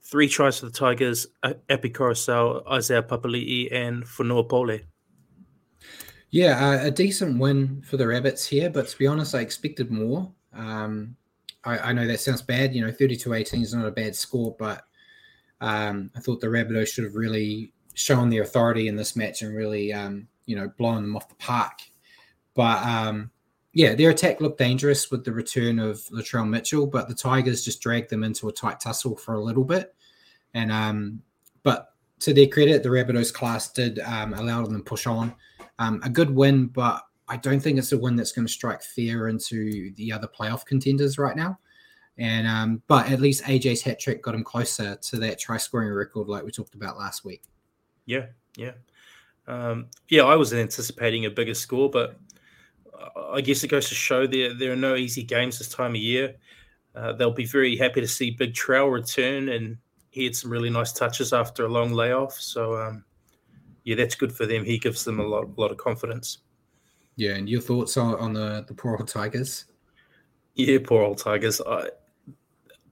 [0.03, 4.81] Three tries for the Tigers, Api Koroisau, Isaiah Papali'i, and Fonua Pole.
[6.31, 9.90] Yeah, uh, a decent win for the Rabbits here, but to be honest, I expected
[9.90, 10.31] more.
[10.53, 11.16] Um,
[11.64, 12.75] I, I know that sounds bad.
[12.75, 14.85] You know, 32 18 is not a bad score, but
[15.61, 19.55] um, I thought the Rabbitohs should have really shown their authority in this match and
[19.55, 21.81] really, um, you know, blown them off the park.
[22.55, 23.31] But um,
[23.73, 27.81] yeah, their attack looked dangerous with the return of Latrell Mitchell, but the Tigers just
[27.81, 29.94] dragged them into a tight tussle for a little bit.
[30.55, 31.23] And um,
[31.62, 35.35] but to their credit, the Rabbitohs class did um, allow them to push on.
[35.79, 38.83] Um, a good win, but I don't think it's a win that's going to strike
[38.83, 41.59] fear into the other playoff contenders right now.
[42.17, 45.91] And um, but at least AJ's hat trick got him closer to that try scoring
[45.91, 47.43] record, like we talked about last week.
[48.07, 48.73] Yeah, yeah,
[49.47, 50.25] um, yeah.
[50.25, 52.19] I was anticipating a bigger score, but
[53.33, 56.01] I guess it goes to show there there are no easy games this time of
[56.01, 56.35] year.
[56.97, 59.77] Uh, they'll be very happy to see Big Trail return, and
[60.11, 62.33] he had some really nice touches after a long layoff.
[62.33, 63.05] So um,
[63.85, 64.65] yeah, that's good for them.
[64.65, 66.38] He gives them a lot, a lot of confidence.
[67.19, 69.64] Yeah, and your thoughts on, on the the poor old Tigers?
[70.54, 71.60] Yeah, poor old Tigers.
[71.60, 71.88] I,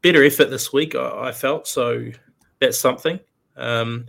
[0.02, 2.10] better effort this week, I, I felt so.
[2.60, 3.20] That's something.
[3.56, 4.06] Um,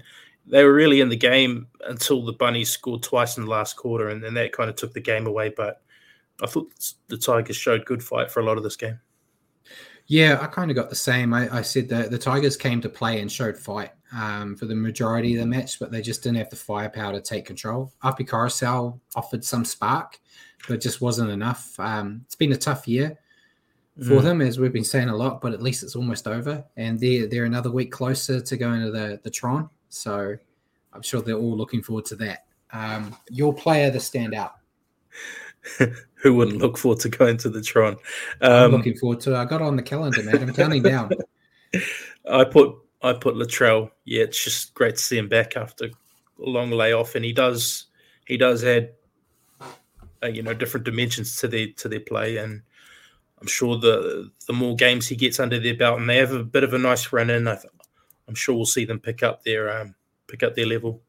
[0.48, 4.10] they were really in the game until the Bunnies scored twice in the last quarter,
[4.10, 5.54] and then that kind of took the game away.
[5.56, 5.84] But
[6.42, 6.74] I thought
[7.10, 9.00] the Tigers showed good fight for a lot of this game.
[10.08, 11.32] Yeah, I kind of got the same.
[11.32, 14.76] I, I, said that the Tigers came to play and showed fight um, for the
[14.76, 17.92] majority of the match, but they just didn't have the firepower to take control.
[18.04, 20.20] Api Koroisau offered some spark,
[20.68, 21.80] but just wasn't enough.
[21.80, 23.18] Um, it's been a tough year
[23.98, 24.24] for mm.
[24.24, 27.28] them, as we've been saying a lot, but at least it's almost over, and they're
[27.28, 29.70] they're another week closer to going to the the Tron.
[29.90, 30.38] So
[30.94, 32.46] I'm sure they're all looking forward to that.
[32.72, 34.56] Um, your player to stand out.
[36.22, 37.98] Who wouldn't look forward to going to the Tron?
[38.42, 39.34] Um, I'm looking forward to.
[39.34, 39.38] it.
[39.38, 40.44] I got on the calendar, man.
[40.44, 41.12] I'm counting down.
[42.30, 43.92] I put I put Latrell.
[44.06, 45.92] Yeah, it's just great to see him back after a
[46.38, 47.86] long layoff, and he does
[48.26, 48.92] he does add
[50.24, 52.62] uh, you know different dimensions to their to their play, and
[53.40, 56.44] I'm sure the the more games he gets under their belt, and they have a
[56.44, 57.60] bit of a nice run in, I
[58.28, 59.96] am sure we'll see them pick up their um,
[60.28, 61.02] pick up their level.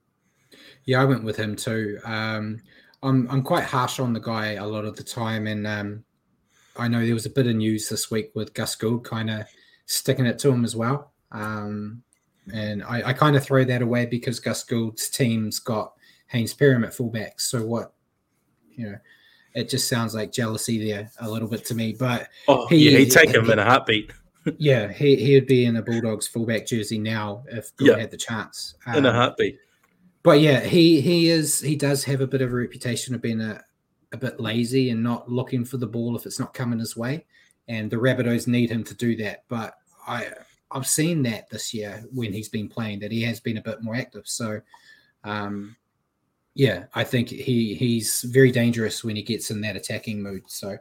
[0.84, 1.98] Yeah, I went with him too.
[2.04, 2.60] Um,
[3.02, 6.04] I'm I'm quite harsh on the guy a lot of the time, and um,
[6.76, 9.46] I know there was a bit of news this week with Gus Gould kind of
[9.86, 11.12] sticking it to him as well.
[11.32, 12.02] Um,
[12.52, 15.92] and I, I kind of throw that away because Gus Gould's team's got
[16.32, 17.40] Hayze Perham at fullback.
[17.40, 17.92] So what,
[18.70, 18.98] you know,
[19.54, 21.94] it just sounds like jealousy there a little bit to me.
[21.98, 24.12] But oh, he, yeah, he'd take him he, in a heartbeat.
[24.58, 27.98] yeah, he he'd be in a Bulldogs fullback jersey now if Gould yeah.
[27.98, 28.74] had the chance.
[28.86, 29.58] Um, in a um, heartbeat.
[30.22, 33.40] But yeah, he he is he does have a bit of a reputation of being
[33.40, 33.62] a,
[34.12, 37.26] a bit lazy and not looking for the ball if it's not coming his way.
[37.66, 39.44] And the Rabbitohs need him to do that.
[39.48, 39.74] But
[40.06, 40.28] I
[40.70, 43.82] I've seen that this year when he's been playing that he has been a bit
[43.82, 44.26] more active.
[44.26, 44.60] So
[45.24, 45.76] um,
[46.54, 50.42] yeah, I think he he's very dangerous when he gets in that attacking mood.
[50.48, 50.76] So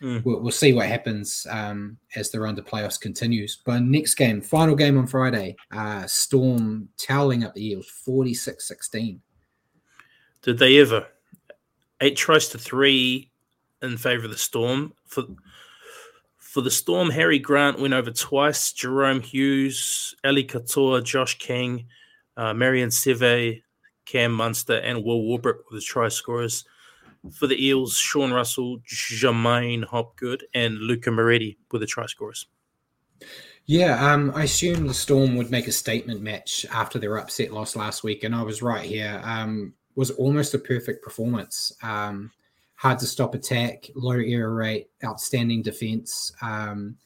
[0.00, 0.24] mm.
[0.24, 3.60] we'll, we'll, see what happens um, as the run to playoffs continues.
[3.64, 9.20] But next game, final game on Friday, uh, Storm toweling up the Eels 46 16.
[10.42, 11.06] Did they ever?
[12.00, 13.30] Eight tries to three
[13.82, 14.94] in favor of the Storm.
[15.06, 15.24] For
[16.50, 18.72] for the Storm, Harry Grant went over twice.
[18.72, 21.86] Jahrome Hughes, Eli Katoa, Josh King,
[22.36, 23.62] uh, Marion Seve,
[24.04, 26.64] Cam Munster, and Will Warbrick were the try scorers.
[27.30, 32.48] For the Eels, Sean Russell, J'maine Hopgood, and Luca Moretti were the try scorers.
[33.66, 37.76] Yeah, um, I assume the Storm would make a statement match after their upset loss
[37.76, 39.20] last week, and I was right here.
[39.22, 41.72] Um, was almost a perfect performance.
[41.80, 42.32] Um,
[42.80, 46.32] hard to stop attack, low error rate, outstanding defense.
[46.40, 46.96] Um,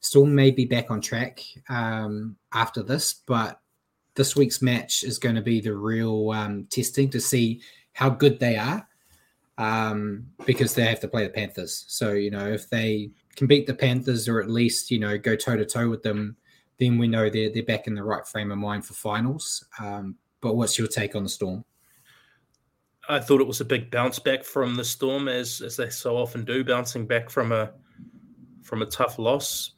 [0.00, 3.60] Storm may be back on track um, after this, but
[4.16, 7.60] this week's match is going to be the real um, testing to see
[7.92, 8.84] how good they are
[9.56, 11.84] um, because they have to play the Panthers.
[11.86, 15.36] So, you know, if they can beat the Panthers or at least, you know, go
[15.36, 16.36] toe to toe with them,
[16.80, 19.64] then we know they're, they're back in the right frame of mind for finals.
[19.78, 21.64] Um, but what's your take on the Storm?
[23.10, 26.16] I thought it was a big bounce back from the Storm, as as they so
[26.16, 27.72] often do, bouncing back from a
[28.62, 29.72] from a tough loss.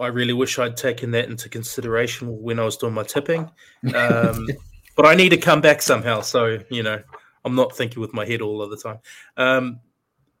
[0.00, 3.50] I really wish I'd taken that into consideration when I was doing my tipping.
[3.94, 4.48] Um,
[4.96, 6.22] but I need to come back somehow.
[6.22, 7.00] So, you know,
[7.44, 8.98] I'm not thinking with my head all of the time.
[9.36, 9.80] Um,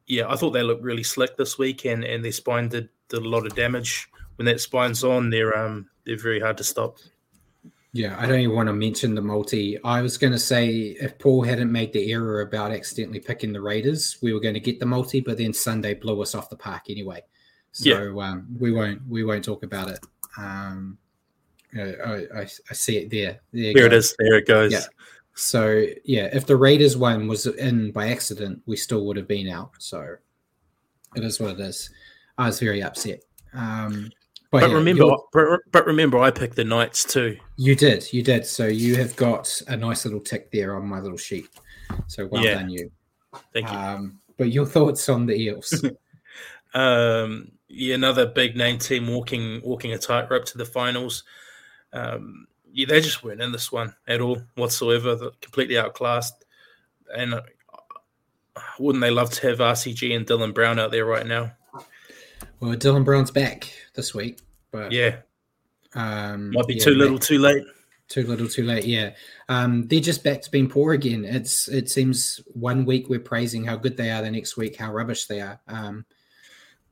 [0.06, 3.22] yeah, I thought they looked really slick this week, and, and their spine did, did
[3.22, 4.08] a lot of damage.
[4.36, 6.98] When that spine's on, they're um they're very hard to stop.
[7.96, 9.82] Yeah, I don't even want to mention the multi.
[9.82, 13.62] I was going to say if Paul hadn't made the error about accidentally picking the
[13.62, 16.56] Raiders, we were going to get the multi, but then Sunday blew us off the
[16.56, 17.22] park anyway.
[17.72, 18.28] So yeah.
[18.28, 20.00] um, we won't we won't talk about it.
[20.36, 20.98] Um,
[21.74, 23.40] I, I, I, see it there.
[23.54, 24.14] There, there it is.
[24.18, 24.72] There it goes.
[24.72, 24.84] Yeah.
[25.34, 29.48] So yeah, if the Raiders one was in by accident, we still would have been
[29.48, 29.70] out.
[29.78, 30.16] So
[31.14, 31.88] it is what it is.
[32.36, 33.20] I was very upset.
[33.54, 34.10] Um,
[34.50, 37.36] but, but yeah, remember, but, but remember, I picked the Knights too.
[37.56, 38.46] You did, you did.
[38.46, 41.48] So you have got a nice little tick there on my little sheet.
[42.06, 42.54] So well yeah.
[42.54, 42.90] done, you.
[43.52, 43.76] Thank you.
[43.76, 45.84] Um, but your thoughts on the Eels?
[46.74, 51.24] um, yeah, another big name team walking walking a tightrope to the finals.
[51.92, 55.16] Um, yeah, they just weren't in this one at all whatsoever.
[55.16, 56.44] They're completely outclassed,
[57.16, 57.42] and uh,
[58.78, 61.52] wouldn't they love to have RCG and Dylan Brown out there right now?
[62.60, 64.40] Well, Dylan Brown's back this week,
[64.70, 65.16] but yeah,
[65.94, 67.64] um, might be yeah, too little, too late.
[68.08, 68.84] Too little, too late.
[68.84, 69.10] Yeah,
[69.48, 71.24] um, they're just back to being poor again.
[71.24, 74.92] It's it seems one week we're praising how good they are, the next week how
[74.92, 75.60] rubbish they are.
[75.68, 76.06] Um,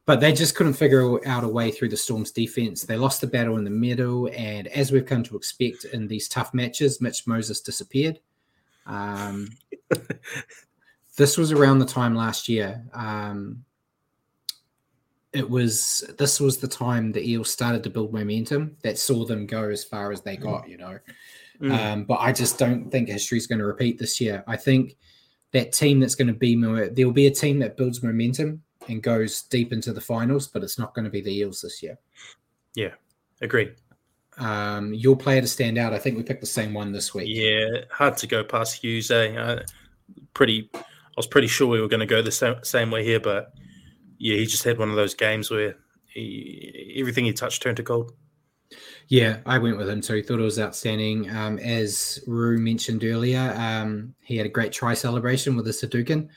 [0.06, 2.82] but they just couldn't figure out a way through the Storm's defense.
[2.82, 6.28] They lost the battle in the middle, and as we've come to expect in these
[6.28, 8.20] tough matches, Mitch Moses disappeared.
[8.86, 9.48] Um,
[11.16, 12.84] this was around the time last year.
[12.92, 13.64] Um,
[15.34, 19.46] it was this was the time the Eels started to build momentum that saw them
[19.46, 20.68] go as far as they got.
[20.68, 20.98] You know,
[21.60, 21.72] mm.
[21.72, 24.44] um, but I just don't think history is going to repeat this year.
[24.46, 24.96] I think
[25.52, 28.62] that team that's going to be more there will be a team that builds momentum
[28.88, 31.82] and goes deep into the finals, but it's not going to be the Eels this
[31.82, 31.98] year.
[32.74, 32.92] Yeah,
[33.40, 33.74] agreed.
[34.38, 35.92] Um, your player to stand out.
[35.92, 37.28] I think we picked the same one this week.
[37.28, 39.10] Yeah, hard to go past Hughes.
[39.10, 39.36] Eh?
[39.36, 39.62] Uh,
[40.32, 40.70] pretty.
[40.74, 43.54] I was pretty sure we were going to go the same, same way here, but
[44.18, 47.82] yeah, he just had one of those games where he, everything he touched turned to
[47.82, 48.12] gold.
[49.08, 50.22] Yeah, I went with him too.
[50.22, 51.30] Thought it was outstanding.
[51.30, 56.28] Um, as Rue mentioned earlier, um, he had a great try celebration with the Sudoku.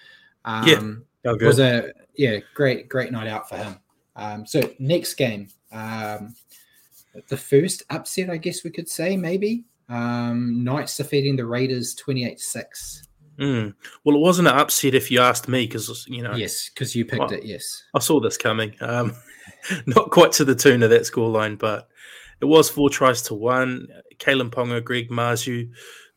[0.46, 3.80] Um, yeah, it was a yeah great great night out for him.
[4.16, 6.36] Um, so next game, um,
[7.30, 9.66] the first upset, I guess we could say maybe.
[9.90, 13.08] Um, Knights defeating the Raiders twenty eight six.
[13.40, 13.74] Mm.
[14.04, 16.36] Well, it wasn't an upset if you asked me, because you know.
[16.36, 17.46] Yes, because you picked well, it.
[17.46, 18.74] Yes, I saw this coming.
[18.82, 19.16] Um,
[19.86, 21.88] not quite to the tune of that scoreline, but
[22.42, 23.88] it was four tries to one.
[24.18, 25.70] Kalyn Ponga, Greg Marzhew,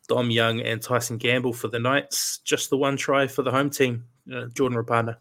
[0.09, 2.39] Dom Young, and Tyson Gamble for the Knights.
[2.39, 5.17] Just the one try for the home team, uh, Jordan Rapana.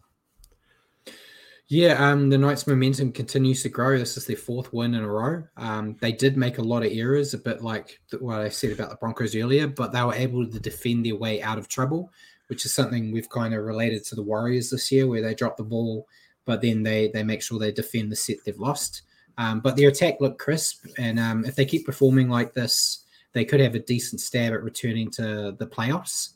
[1.72, 3.96] Yeah, um, the Knights' momentum continues to grow.
[3.96, 5.44] This is their fourth win in a row.
[5.56, 8.90] Um, they did make a lot of errors, a bit like what I said about
[8.90, 12.10] the Broncos earlier, but they were able to defend their way out of trouble,
[12.48, 15.56] which is something we've kind of related to the Warriors this year, where they drop
[15.56, 16.08] the ball,
[16.44, 19.02] but then they they make sure they defend the set they've lost.
[19.38, 23.44] Um, but their attack looked crisp, and um, if they keep performing like this, they
[23.44, 26.30] could have a decent stab at returning to the playoffs.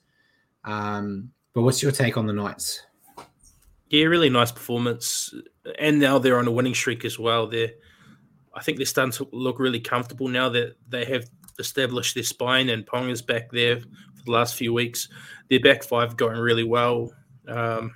[0.63, 2.83] Um, but what's your take on the Knights?
[3.95, 5.33] Yeah, really nice performance,
[5.79, 7.47] and now they're on a winning streak as well.
[7.47, 7.71] They're,
[8.53, 11.31] I think they're starting to look really comfortable now that they have
[11.61, 15.09] established their spine and Ponga's back there for the last few weeks.
[15.49, 17.13] Their back five going really well.
[17.47, 17.95] Um,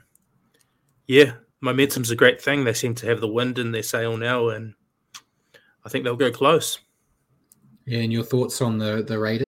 [1.08, 1.32] yeah,
[1.62, 2.62] momentum's a great thing.
[2.62, 4.74] They seem to have the wind in their sail now, and
[5.84, 6.78] I think they'll go close.
[7.86, 9.47] Yeah, and your thoughts on the the Raiders?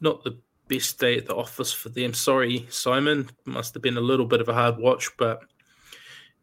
[0.00, 0.38] Not the
[0.68, 2.14] best day at the office for them.
[2.14, 3.28] Sorry, Simon.
[3.44, 5.42] Must have been a little bit of a hard watch, but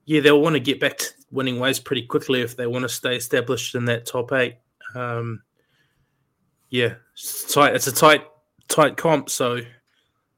[0.06, 2.90] yeah, they'll want to get back to winning ways pretty quickly if they want to
[2.90, 4.56] stay established in that top eight.
[4.96, 5.42] Um,
[6.70, 7.76] yeah, it's tight.
[7.76, 8.24] It's a tight
[8.68, 9.30] tight comp.
[9.30, 9.62] So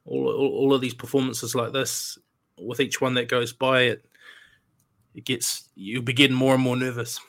[0.05, 2.17] all, all, all of these performances like this,
[2.57, 4.05] with each one that goes by, it
[5.13, 7.19] it gets you begin more and more nervous.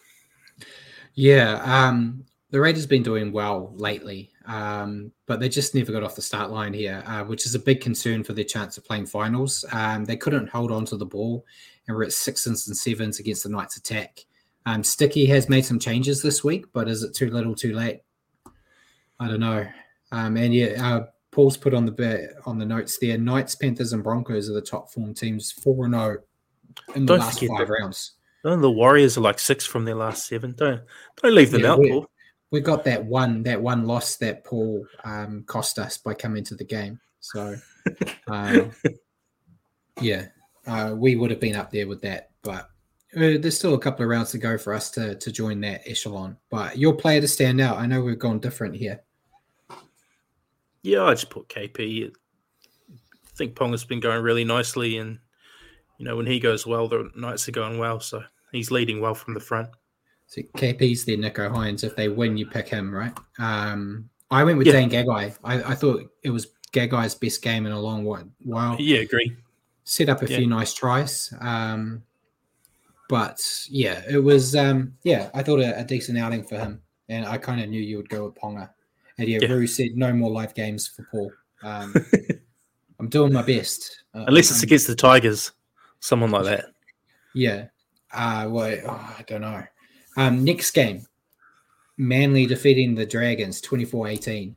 [1.14, 6.02] Yeah, um, the Raiders have been doing well lately, um, but they just never got
[6.02, 8.84] off the start line here, uh, which is a big concern for their chance of
[8.84, 9.64] playing finals.
[9.72, 11.46] Um, they couldn't hold on to the ball,
[11.88, 14.20] and we're at sixes and sevens against the Knights' attack.
[14.66, 18.00] Um, Sticky has made some changes this week, but is it too little, too late?
[19.18, 19.66] I don't know.
[20.12, 23.16] Um, and yeah, uh, Paul's put on the on the notes there.
[23.16, 26.18] Knights, Panthers, and Broncos are the top form teams, four and zero
[26.90, 27.70] oh in the don't last five that.
[27.80, 28.12] rounds.
[28.44, 30.54] Don't the Warriors are like six from their last seven.
[30.58, 30.82] Don't
[31.22, 32.10] don't leave them yeah, out, Paul.
[32.52, 36.54] We got that one that one loss that Paul um, cost us by coming to
[36.54, 37.00] the game.
[37.18, 37.56] So,
[38.28, 38.70] um,
[40.00, 40.26] yeah,
[40.66, 42.68] uh, we would have been up there with that, but
[43.16, 45.82] uh, there's still a couple of rounds to go for us to to join that
[45.86, 46.36] echelon.
[46.50, 47.78] But your player to stand out.
[47.78, 49.02] I know we've gone different here.
[50.82, 52.10] Yeah, I just put KP.
[52.10, 55.18] I think Pong has been going really nicely, and
[55.98, 58.00] you know when he goes well, the Knights are going well.
[58.00, 59.68] So he's leading well from the front.
[60.32, 61.84] So KP's the Nicho Hynes.
[61.84, 63.12] If they win, you pick him, right?
[63.38, 64.72] Um, I went with yeah.
[64.72, 65.36] Dane Gagai.
[65.44, 68.76] I, I, thought it was Gagai's best game in a long while.
[68.80, 69.36] Yeah, agree.
[69.84, 70.38] Set up a yeah.
[70.38, 71.34] few nice tries.
[71.38, 72.02] Um,
[73.10, 76.80] but yeah, it was um, yeah, I thought a, a decent outing for him,
[77.10, 78.70] and I kind of knew you would go with Ponga.
[79.18, 79.48] And yeah, yeah.
[79.48, 81.30] Rue said no more live games for Paul.
[81.62, 81.94] Um,
[82.98, 84.04] I'm doing my best.
[84.14, 85.52] Uh, Unless it's against the Tigers,
[86.00, 86.64] someone like that.
[87.34, 87.66] Yeah.
[88.10, 89.62] Uh, well, oh, I don't know.
[90.16, 91.06] Um, next game,
[91.98, 94.56] Manly defeating the Dragons 24 18.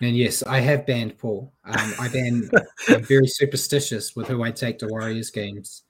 [0.00, 1.52] And yes, I have banned Paul.
[1.64, 2.50] Um, I ban.
[2.88, 5.82] I'm very superstitious with who I take to Warriors games.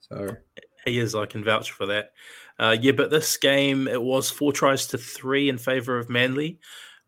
[0.00, 0.36] So
[0.84, 1.14] he is.
[1.14, 2.12] I can vouch for that.
[2.58, 6.58] Uh, yeah, but this game it was four tries to three in favour of Manly.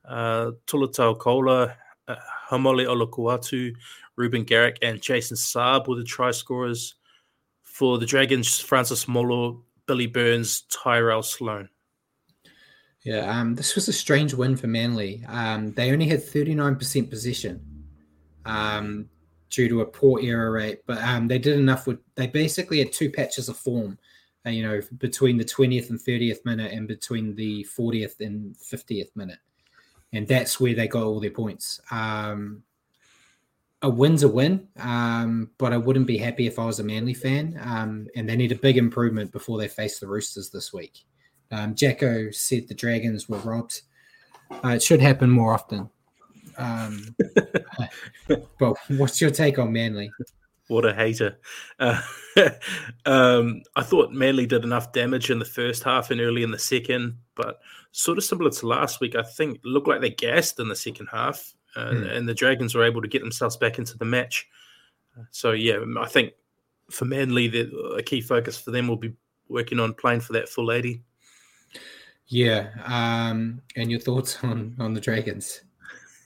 [0.08, 1.76] Uh, Tolutau Koula,
[2.08, 2.16] uh,
[2.48, 3.74] Haumole Olakau'atu,
[4.16, 6.94] Reuben Garrick, and Jason Saab were the try scorers
[7.62, 8.60] for the Dragons.
[8.60, 11.68] Francis Molo, Billy Burns, Tyrell Sloan.
[13.04, 15.24] Yeah, um, this was a strange win for Manly.
[15.26, 17.60] Um, they only had 39% possession
[18.44, 19.08] um,
[19.50, 22.92] due to a poor error rate, but um, they did enough with, they basically had
[22.92, 23.98] two patches of form,
[24.46, 29.10] uh, you know, between the 20th and 30th minute and between the 40th and 50th
[29.16, 29.38] minute.
[30.12, 31.80] And that's where they got all their points.
[31.90, 32.62] Um,
[33.82, 37.14] a win's a win, um, but I wouldn't be happy if I was a Manly
[37.14, 37.60] fan.
[37.62, 41.00] Um, and they need a big improvement before they face the Roosters this week.
[41.50, 43.82] Um, Jacko said the Dragons were robbed.
[44.64, 45.90] Uh, it should happen more often.
[46.56, 47.14] Um,
[48.58, 50.10] but what's your take on Manly?
[50.68, 51.38] What a hater.
[51.78, 52.00] Uh,
[53.04, 56.58] um, I thought Manly did enough damage in the first half and early in the
[56.58, 57.58] second, but
[57.90, 61.08] sort of similar to last week, I think looked like they gassed in the second
[61.10, 62.16] half, uh, mm.
[62.16, 64.48] and the Dragons were able to get themselves back into the match.
[65.30, 66.32] So, yeah, I think
[66.90, 69.12] for Manly, the, a key focus for them will be
[69.48, 71.02] working on playing for that full 80.
[72.26, 72.70] Yeah.
[72.84, 75.62] Um, and your thoughts on, on the Dragons?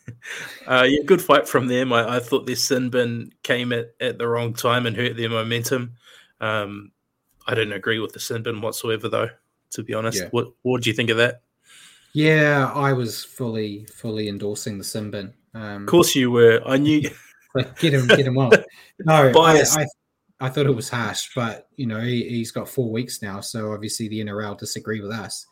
[0.66, 1.92] uh, yeah, good fight from them.
[1.92, 5.28] I, I, thought their sin bin came at, at the wrong time and hurt their
[5.28, 5.94] momentum.
[6.40, 6.92] Um,
[7.46, 9.30] I didn't agree with the sin bin whatsoever, though.
[9.70, 10.28] To be honest, yeah.
[10.30, 11.42] what what do you think of that?
[12.16, 15.34] Yeah, I was fully fully endorsing the sin bin.
[15.52, 16.62] Um, of course, you were.
[16.64, 17.02] I knew.
[17.78, 18.52] get him, get him on.
[19.00, 19.86] No, I, I,
[20.40, 23.70] I, thought it was harsh, but you know he, has got four weeks now, so
[23.70, 25.44] obviously the NRL disagree with us.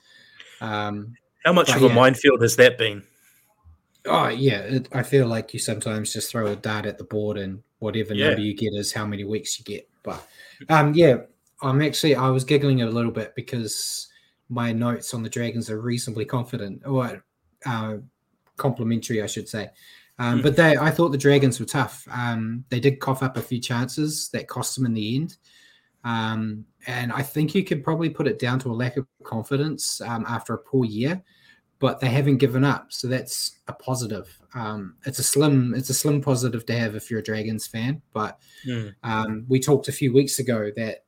[0.62, 1.12] Um,
[1.44, 3.02] How much of a minefield has that been?
[4.06, 7.36] Oh yeah, it, I feel like you sometimes just throw a dart at the board
[7.36, 8.28] and whatever yeah.
[8.28, 9.86] number you get is how many weeks you get.
[10.02, 10.26] But
[10.70, 11.16] um, yeah,
[11.60, 14.08] I'm actually I was giggling a little bit because
[14.48, 17.24] my notes on the Dragons are reasonably confident or
[17.66, 17.96] uh,
[18.56, 19.68] complimentary, I should say.
[20.18, 20.42] Um, mm.
[20.42, 22.06] But they, I thought the Dragons were tough.
[22.10, 25.36] Um, they did cough up a few chances that cost them in the end.
[26.04, 30.00] Um, and I think you could probably put it down to a lack of confidence
[30.02, 31.22] um, after a poor year
[31.84, 32.86] but they haven't given up.
[32.94, 34.40] So that's a positive.
[34.54, 38.00] Um, it's a slim, it's a slim positive to have if you're a Dragons fan.
[38.14, 38.94] But mm.
[39.02, 41.04] um, we talked a few weeks ago that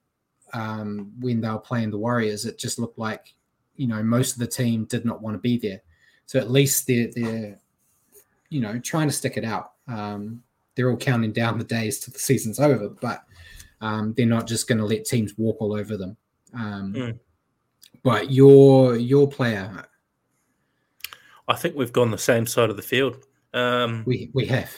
[0.53, 3.35] um, when they were playing the Warriors, it just looked like
[3.77, 5.83] you know most of the team did not want to be there.
[6.27, 7.59] So at least they're they're
[8.49, 9.73] you know trying to stick it out.
[9.89, 10.43] Um,
[10.75, 13.25] they're all counting down the days till the season's over, but
[13.81, 16.17] um, they're not just going to let teams walk all over them.
[16.55, 17.19] Mm.
[18.03, 19.85] But your your player,
[21.49, 23.25] I think we've gone the same side of the field.
[23.53, 24.75] Um, we we have.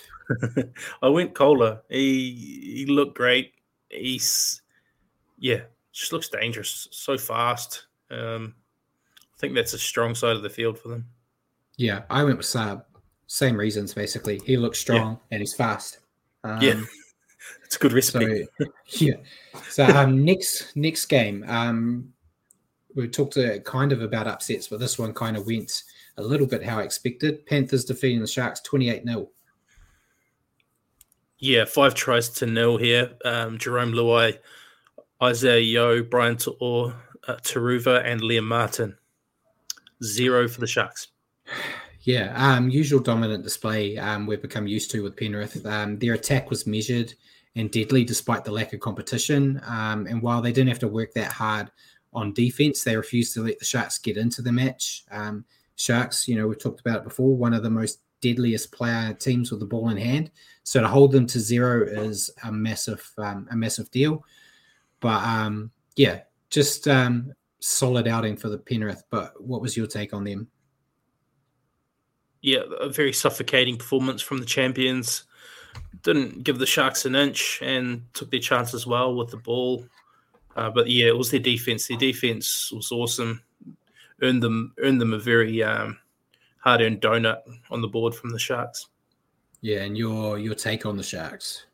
[1.03, 1.83] I went Koula.
[1.89, 3.53] He he looked great.
[3.91, 4.63] He's
[5.39, 5.61] yeah,
[5.93, 6.89] just looks dangerous.
[6.91, 7.87] So fast.
[8.11, 8.55] Um,
[9.21, 11.07] I think that's a strong side of the field for them.
[11.77, 12.85] Yeah, I went with Saab.
[13.27, 14.41] Same reasons basically.
[14.45, 15.17] He looks strong yeah.
[15.31, 15.99] and he's fast.
[16.45, 16.81] Um, yeah,
[17.65, 18.47] it's a good recipe.
[18.59, 18.67] So,
[19.05, 19.17] yeah.
[19.69, 22.13] So um, next next game, um,
[22.95, 25.85] we talked uh, kind of about upsets, but this one kind of went
[26.17, 27.47] a little bit how I expected.
[27.47, 29.29] Panthers defeating the Sharks 28 0.
[31.39, 33.13] Yeah, five tries to nil here.
[33.25, 34.39] Um, Jarome Luai,
[35.21, 36.95] Isaah Yeo, Brian To'o,
[37.27, 38.97] uh, Turuva, and Liam Martin.
[40.03, 41.09] Zero for the Sharks.
[42.03, 45.67] Yeah, um, usual dominant display um, we've become used to with Penrith.
[45.67, 47.15] Um, their attack was measured
[47.57, 49.61] and deadly despite the lack of competition.
[49.67, 51.71] Um, and while they didn't have to work that hard
[52.13, 55.05] on defense, they refused to let the Sharks get into the match.
[55.11, 55.45] Um,
[55.75, 59.51] Sharks, you know, we've talked about it before, one of the most deadliest player teams
[59.51, 60.31] with the ball in hand.
[60.63, 64.25] So to hold them to zero is a massive, um, a massive deal.
[65.01, 69.05] But um, yeah, just um, solid outing for the Penrith.
[69.11, 70.49] But what was your take on them?
[72.41, 75.25] Yeah, a very suffocating performance from the champions.
[76.03, 79.85] Didn't give the Sharks an inch and took their chances well with the ball.
[80.57, 81.89] Uh, but yeah, it was their defense.
[81.89, 83.43] Their defense was awesome
[84.23, 85.99] earned them earned them a very um,
[86.59, 87.41] hard earned donut
[87.71, 88.89] on the board from the Sharks.
[89.61, 91.67] Yeah, and your your take on the Sharks?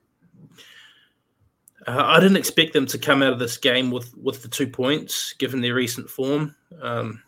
[1.87, 4.67] Uh, I didn't expect them to come out of this game with with the two
[4.67, 6.55] points, given their recent form.
[6.81, 7.23] Um,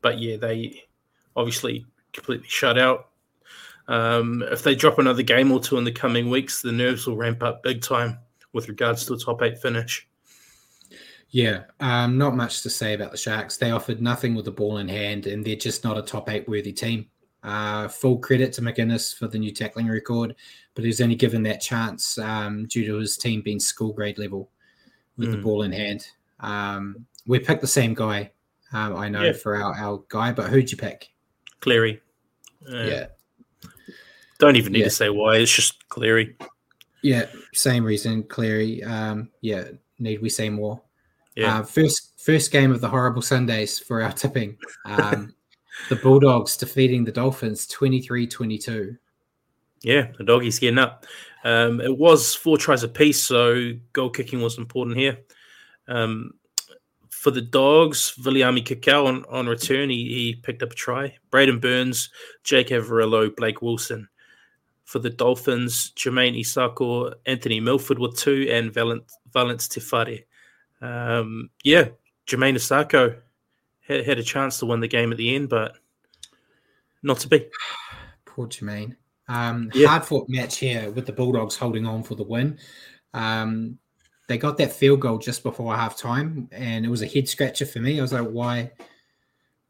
[0.00, 0.82] but yeah, they
[1.36, 3.08] obviously completely shut out.
[3.88, 7.16] Um, if they drop another game or two in the coming weeks, the nerves will
[7.16, 8.18] ramp up big time
[8.52, 10.06] with regards to a top eight finish.
[11.30, 13.56] Yeah, um, not much to say about the Sharks.
[13.56, 16.46] They offered nothing with the ball in hand, and they're just not a top eight
[16.46, 17.06] worthy team.
[17.42, 20.36] Uh, full credit to McInnes for the new tackling record,
[20.74, 24.48] but he's only given that chance um, due to his team being school grade level
[25.16, 25.32] with mm.
[25.32, 25.44] the hmm.
[25.44, 26.06] ball in hand.
[26.40, 28.30] Um, we picked the same guy.
[28.72, 29.32] Um, I know Yeah.
[29.32, 31.10] for our, our guy, but who'd you pick?
[31.60, 32.00] Cleary.
[32.70, 33.06] Uh, yeah,
[34.38, 34.84] Don't even need Yeah.
[34.84, 35.36] to say why.
[35.36, 36.36] It's just Cleary.
[37.02, 38.22] yeah, same reason.
[38.22, 38.82] Cleary.
[38.84, 39.64] Um, yeah,
[39.98, 40.80] need we say more?
[41.34, 41.58] Yeah.
[41.58, 44.58] Uh, first first game of the horrible Sundays for our tipping.
[44.84, 45.34] Um,
[45.88, 48.96] the Bulldogs defeating the Dolphins 23-22.
[49.82, 51.06] Yeah, the doggies getting up.
[51.44, 55.18] Um, it was four tries apiece, so goal kicking was important here.
[55.88, 56.34] Um,
[57.10, 61.16] for the dogs, Viliame Kikau on, on return, he, he picked up a try.
[61.30, 62.10] Braidon Burns,
[62.44, 64.08] Jake Averillo, Blake Wilson.
[64.84, 70.24] For the Dolphins, Jamayne Isaako, Anthony Milford with two, and Valent, Valynce Te Whare.
[70.80, 71.88] Um, yeah,
[72.26, 73.20] Jamayne Isaako
[74.04, 75.76] had, a chance to win the game at the end, but
[77.02, 77.46] not to be.
[78.24, 78.96] Poor Jamayne.
[79.28, 79.88] Um, Yeah.
[79.88, 82.58] Hard fought match here with the Bulldogs holding on for the win.
[83.14, 83.78] Um,
[84.28, 87.66] they got that field goal just before half time, and it was a head scratcher
[87.66, 87.98] for me.
[87.98, 88.70] I was like, why,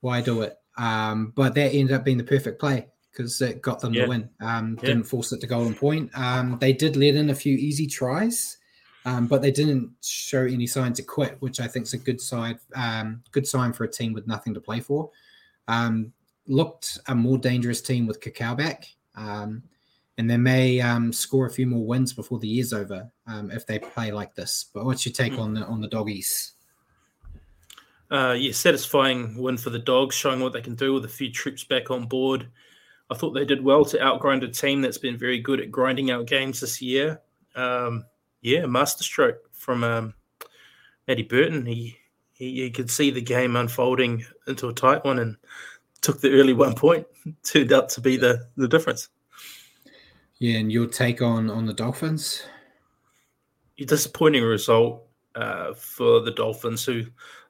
[0.01, 0.57] why do it?
[0.79, 4.03] Um, but that ended up being the perfect play because it got them Yeah.
[4.05, 4.31] the win.
[4.41, 4.87] Um, Yeah.
[4.89, 6.11] Didn't force it to golden point.
[6.15, 8.57] Um, they did let in a few easy tries,
[9.05, 12.21] um, but they didn't show any signs to quit, which I think is a good
[12.21, 12.59] sign.
[12.75, 15.11] Um, good sign for a team with nothing to play for.
[15.69, 16.13] Um,
[16.47, 18.87] looked a more dangerous team with Kikau back.
[19.15, 19.63] Um,
[20.19, 23.67] and they may um, score a few more wins before the year's over um, if
[23.67, 24.67] they play like this.
[24.73, 26.53] But what's your take on the on the doggies?
[28.11, 31.33] Uh, yeah, satisfying win for the dogs, showing what they can do with a few
[31.33, 32.47] troops back on board.
[33.11, 36.11] I thought they did well to outgrind a team that's been very good at grinding
[36.11, 37.21] out games this year.
[37.55, 38.05] Um,
[38.43, 40.15] yeah, masterstroke from um,
[41.09, 41.65] Eddie Burton.
[41.65, 41.97] He,
[42.33, 45.37] he he could see the game unfolding into a tight one and
[46.03, 47.07] took the early one point.
[47.45, 49.09] Turned out to be the the difference.
[50.39, 52.43] Yeah, and your take on on the Dolphins?
[53.81, 57.05] a disappointing result uh, for the Dolphins, who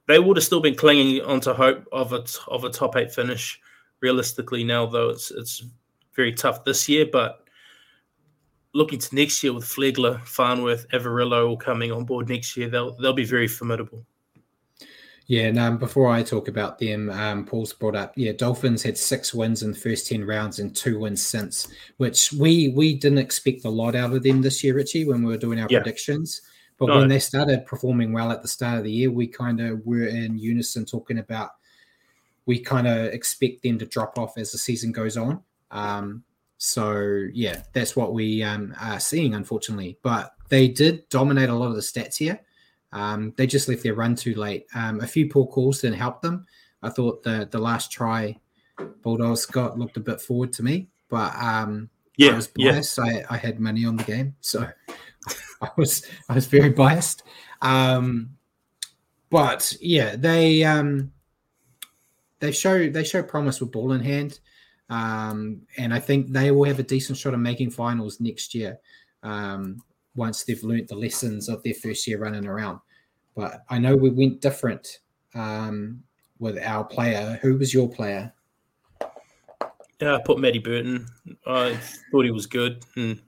[0.08, 3.60] they would have still been clinging onto hope of a of a top eight finish.
[4.00, 5.64] Realistically, now though it's it's
[6.14, 7.41] very tough this year, but
[8.74, 12.96] looking to next year with Flegler, Farnworth, Averillo all coming on board next year, they'll
[12.96, 14.04] they'll be very formidable.
[15.26, 18.12] Yeah, and um, before I talk about them, um, Paul's brought up.
[18.16, 21.68] Yeah, Dolphins had six wins in the first ten rounds and two wins since,
[21.98, 25.32] which we we didn't expect a lot out of them this year, Richie, when we
[25.32, 25.78] were doing our Yeah.
[25.80, 26.42] predictions.
[26.78, 26.98] But No.
[26.98, 30.06] when they started performing well at the start of the year, we kind of were
[30.06, 31.50] in unison talking about
[32.44, 35.40] we kind of expect them to drop off as the season goes on.
[35.70, 36.24] Um,
[36.64, 39.98] so yeah, that's what we um, are seeing, unfortunately.
[40.00, 42.40] But they did dominate a lot of the stats here.
[42.92, 44.66] Um, they just left their run too late.
[44.72, 46.46] Um, a few poor calls didn't help them.
[46.80, 48.38] I thought the the last try,
[49.02, 51.90] Bulldogs got looked a bit forward to me, but um,
[52.20, 52.80] I Yeah, was yeah.
[52.96, 54.64] I, I had money on the game, so
[55.62, 57.24] I was I was very biased.
[57.60, 58.36] Um,
[59.30, 61.10] but yeah, they um,
[62.38, 64.38] they show they show promise with ball in hand,
[64.92, 68.78] um, and I think they will have a decent shot of making finals next year.
[69.22, 69.82] Um,
[70.14, 72.78] once they've learnt the lessons of their first year running around.
[73.34, 74.98] But I know we went different
[75.34, 76.02] um,
[76.38, 77.38] with our player.
[77.40, 78.32] Who was your player?
[80.00, 80.16] yeah.
[80.16, 81.06] I put Matty Burton.
[81.46, 81.78] I
[82.10, 83.22] thought he was good, and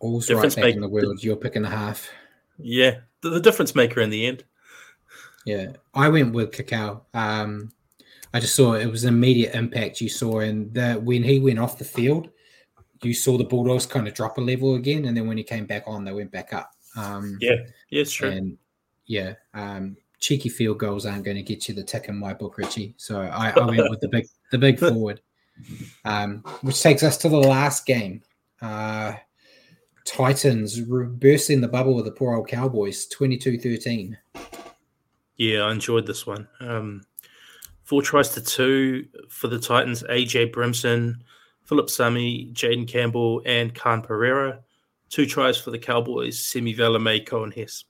[0.00, 1.22] All's right back make- in the world.
[1.22, 2.08] You're picking a half.
[2.58, 4.44] yeah, the, the difference maker in the end.
[5.44, 7.02] Yeah, I went with Kikau.
[7.12, 7.72] Um,
[8.36, 11.58] I just saw it was an immediate impact you saw, and that when he went
[11.58, 12.28] off the field,
[13.02, 15.64] you saw the Bulldogs kind of drop a level again, and then when he came
[15.64, 16.70] back on, they went back up.
[16.98, 17.54] Um, Yeah,
[17.88, 18.28] yeah, it's true.
[18.28, 18.58] And
[19.06, 22.58] yeah, um, cheeky field goals aren't going to get you the tick in my book,
[22.58, 22.92] Richie.
[22.98, 25.22] So I, I went with the big, the big forward,
[26.04, 28.20] um, which takes us to the last game.
[28.60, 29.14] Uh,
[30.04, 34.14] Titans re- bursting the bubble with the poor old Cowboys, 22-13.
[35.38, 36.48] Yeah, I enjoyed this one.
[36.60, 37.02] Um,
[37.86, 41.22] four tries to two for the Titans AJ Brimson,
[41.64, 44.60] Philip Sami, Jayden Campbell, and Khan Pereira.
[45.08, 47.84] Two tries for the Cowboys, Semi Valemei, Coen Hess.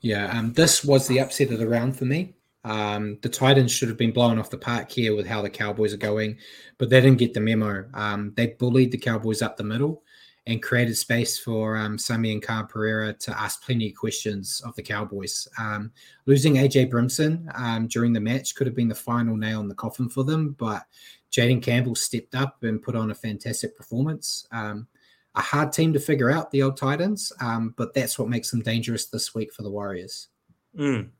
[0.00, 2.34] Yeah, um, this was the upset of the round for me.
[2.64, 5.94] Um, the Titans should have been blown off the park here with how the Cowboys
[5.94, 6.38] are going,
[6.78, 7.88] but they didn't get the memo.
[7.94, 10.02] Um, they bullied the Cowboys up the middle
[10.46, 14.74] and created space for um, Sami and Khan Pereira to ask plenty of questions of
[14.74, 15.46] the Cowboys.
[15.58, 15.92] Um,
[16.26, 19.74] losing AJ Brimson um, during the match could have been the final nail in the
[19.74, 20.82] coffin for them, but
[21.30, 24.46] Jayden Campbell stepped up and put on a fantastic performance.
[24.50, 24.88] Um,
[25.34, 28.60] a hard team to figure out, the old Titans, um, but that's what makes them
[28.60, 30.28] dangerous this week for the Warriors.
[30.76, 31.10] Mm.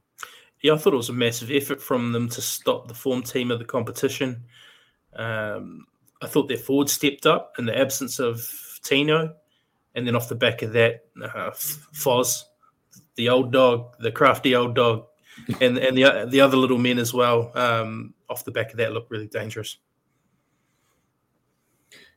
[0.62, 3.50] Yeah, I thought it was a massive effort from them to stop the form team
[3.50, 4.44] of the competition.
[5.14, 5.86] Um,
[6.20, 8.46] I thought their forward stepped up in the absence of
[8.82, 9.34] Tino,
[9.94, 12.44] and then off the back of that, uh, Foz
[13.16, 15.06] the old dog, the crafty old dog,
[15.60, 17.52] and and the the other little men as well.
[17.56, 19.78] Um, off the back of that, look really dangerous.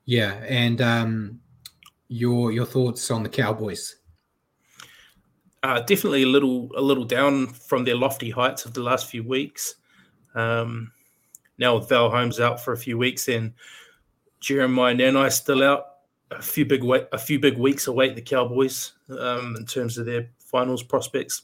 [0.05, 1.39] Yeah, and um,
[2.07, 3.97] your your thoughts on the Cowboys?
[5.63, 9.23] Uh, definitely a little a little down from their lofty heights of the last few
[9.23, 9.75] weeks.
[10.35, 10.91] Um,
[11.57, 13.53] now with Val Holmes out for a few weeks and
[14.41, 15.85] Jeremiah Nanai still out,
[16.31, 20.05] a few big wait, a few big weeks await the Cowboys um, in terms of
[20.05, 21.43] their finals prospects.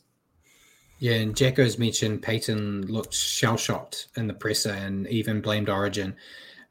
[0.99, 6.15] Yeah, and Jacko's mentioned Payten looked shell shocked in the presser and even blamed Origin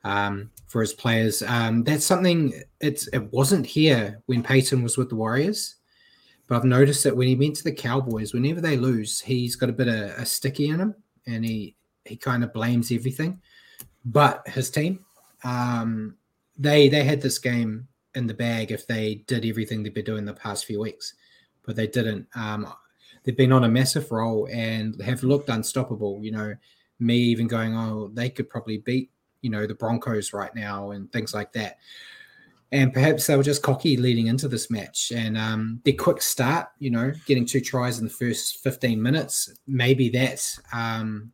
[0.05, 1.43] um, for his players.
[1.43, 5.77] Um, that's something it's it wasn't here when Payten was with the Warriors,
[6.47, 9.69] but I've noticed that when he went to the Cowboys, whenever they lose, he's got
[9.69, 10.95] a bit of a sticky in him,
[11.27, 13.41] and he he kind of blames everything.
[14.05, 15.05] But his team,
[15.43, 16.17] um,
[16.57, 20.25] they they had this game in the bag if they did everything they've been doing
[20.25, 21.15] the past few weeks,
[21.65, 22.27] but they didn't.
[22.35, 22.73] Um,
[23.25, 26.19] they've been on a massive roll and have looked unstoppable.
[26.23, 26.55] You know,
[26.99, 29.11] me even going, oh, they could probably beat
[29.43, 31.79] you know the Broncos right now and things like that.
[32.73, 35.11] And perhaps they were just cocky leading into this match.
[35.13, 39.53] And um, their quick start, you know, getting two tries in the first 15 minutes,
[39.67, 41.33] maybe that um,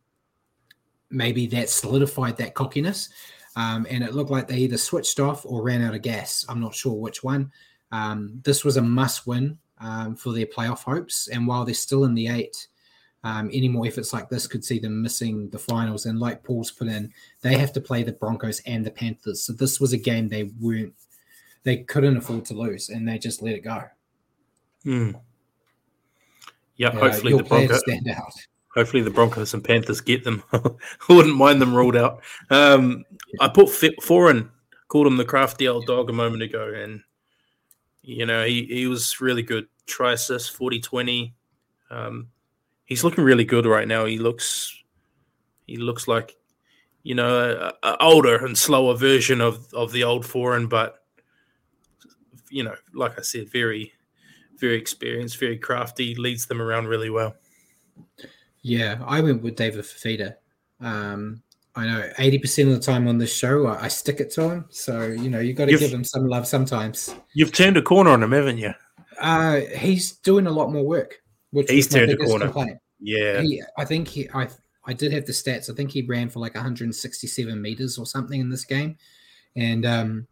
[1.11, 3.09] maybe that solidified that cockiness.
[3.57, 6.45] Um, and it looked like they either switched off or ran out of gas.
[6.47, 7.51] I'm not sure which one.
[7.91, 11.27] Um, this was a must win um, for their playoff hopes.
[11.27, 12.67] And while they're still in the eight,
[13.23, 16.05] um, any more efforts like this could see them missing the finals.
[16.05, 19.43] And like Paul's put in, they have to play the Broncos and the Panthers.
[19.43, 20.93] So this was a game they weren't,
[21.63, 23.85] they couldn't afford to lose, and they just let it go.
[24.83, 25.11] Hmm.
[26.75, 28.33] Yeah, uh, hopefully the Broncos stand out.
[28.75, 30.43] Hopefully the Broncos and Panthers get them.
[30.53, 30.69] I
[31.09, 32.21] wouldn't mind them ruled out.
[32.51, 33.03] Um,
[33.39, 34.49] I put Foran
[34.87, 37.01] called him the crafty old dog a moment ago, and
[38.01, 39.67] you know he, he was really good.
[39.99, 41.33] Assist, 40 20.
[41.89, 42.27] Um,
[42.85, 44.05] he's looking really good right now.
[44.05, 44.83] He looks
[45.65, 46.35] he looks like
[47.03, 51.03] you know a, a older and slower version of of the old Foran, but
[52.49, 53.93] you know, like I said, very
[54.57, 57.35] very experienced, very crafty, leads them around really well.
[58.61, 60.35] Yeah, I went with David Fifita.
[60.81, 61.43] Um,
[61.77, 64.65] I know 80% of the time on this show, I, I stick it to him.
[64.69, 67.13] So, you know, you've got to give him some love sometimes.
[67.33, 68.73] You've turned a corner on him, haven't you?
[69.21, 71.21] Uh, he's doing a lot more work.
[71.51, 72.45] Which He's turned a corner.
[72.45, 72.79] Complaint.
[72.99, 74.29] Yeah, he, I think he.
[74.33, 74.47] I
[74.85, 75.69] I did have the stats.
[75.69, 78.97] I think he ran for like 167 meters or something in this game,
[79.55, 80.27] and um,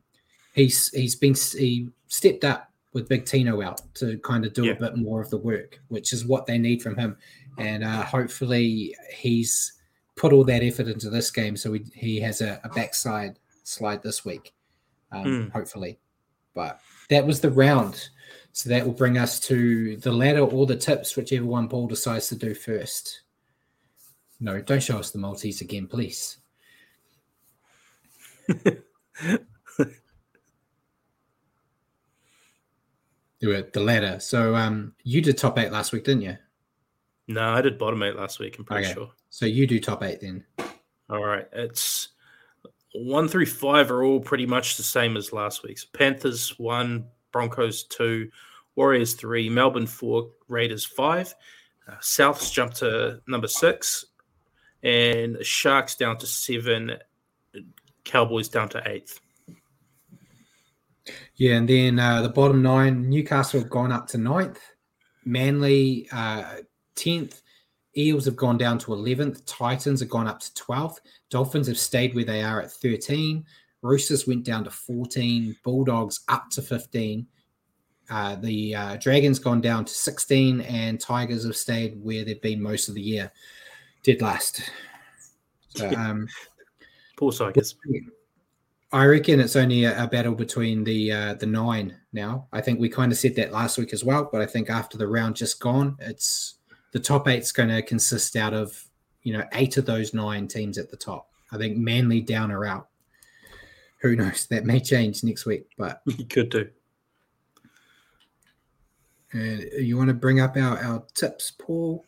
[0.53, 4.73] he's he's been he stepped up with Big Tino out to kind of do yeah.
[4.73, 7.17] a bit more of the work, which is what they need from him,
[7.57, 9.73] and uh, hopefully he's
[10.15, 14.01] put all that effort into this game, so he he has a, a backside slide
[14.03, 14.53] this week,
[15.11, 15.51] um, mm.
[15.51, 15.99] hopefully.
[16.53, 18.09] But that was the round.
[18.53, 22.29] So that will bring us to the ladder or the tips, whichever one Paul decides
[22.29, 23.23] to do first.
[24.39, 26.37] No, don't show us the Maltese again, please.
[33.41, 34.19] Do it, the ladder.
[34.19, 36.37] So um you did top eight last week, didn't you?
[37.27, 38.93] No, I did bottom eight last week, I'm pretty okay.
[38.93, 39.11] sure.
[39.29, 40.45] So you do top eight then.
[41.09, 41.47] All right.
[41.53, 42.09] It's
[42.93, 45.85] one through five are all pretty much the same as last week's.
[45.85, 48.29] Panthers one, Broncos two,
[48.75, 51.33] Warriors three, Melbourne four, Raiders five.
[51.87, 54.05] Uh, Souths jumped to number six,
[54.83, 56.97] and Sharks down to seven,
[58.03, 59.19] Cowboys down to eighth.
[61.35, 64.59] Yeah, and then uh, the bottom nine, Newcastle have gone up to ninth,
[65.25, 66.57] Manly uh,
[66.95, 67.41] tenth,
[67.97, 72.13] Eels have gone down to eleventh, Titans have gone up to twelfth, Dolphins have stayed
[72.15, 73.45] where they are at thirteen,
[73.85, 77.27] Roosters went down to 14, Bulldogs up to 15.
[78.09, 82.61] Uh, the uh, Dragons gone down to 16, and Tigers have stayed where they've been
[82.61, 83.31] most of the year.
[84.03, 84.69] Did last.
[85.75, 86.27] So, um,
[87.17, 87.75] Poor Tigers.
[88.91, 92.47] I reckon it's only a, a battle between the uh, the nine now.
[92.53, 94.97] I think we kind of said that last week as well, but I think after
[94.97, 96.55] the round just gone, it's
[96.95, 98.81] the top eight's going to consist out of
[99.23, 101.29] you know eight of those nine teams at the top.
[101.51, 102.87] I think Manly down or out
[103.97, 104.45] who knows?
[104.45, 106.69] That may change next week, but you could do.
[109.33, 112.05] And you want to bring up our, our tips, Paul?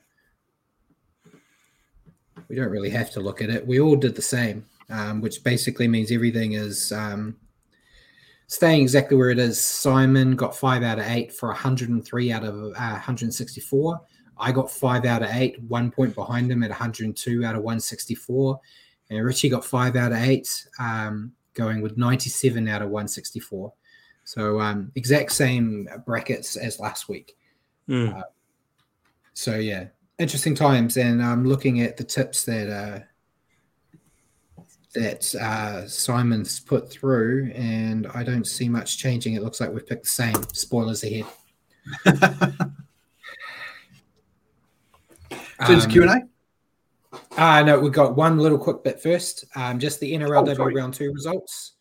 [2.48, 3.68] We don't really have to look at it.
[3.68, 7.36] We all did the same, um, which basically means everything is um,
[8.48, 9.62] staying exactly where it is.
[9.62, 14.00] Simon got five out of eight for 103 out of uh, 164.
[14.40, 18.60] I got five out of eight, one point behind him at 102 out of 164.
[19.10, 20.68] And Richie got five out of eight.
[20.80, 23.74] Um, going with 97 out of 164.
[24.24, 27.36] So um, exact same brackets as last week.
[27.90, 28.18] Mm.
[28.18, 28.24] Uh,
[29.34, 29.88] so yeah,
[30.20, 33.00] interesting times, and I'm looking at the tips that uh,
[34.94, 39.36] that uh, Simon's put through, and I don't see much changing.
[39.36, 40.44] It looks like we've picked the same.
[40.54, 41.26] Spoilers ahead.
[45.66, 46.28] so it's Q and A.
[47.38, 49.46] Uh, no, we've got one little quick bit first.
[49.56, 51.74] Um, just the NRLW oh, round two results.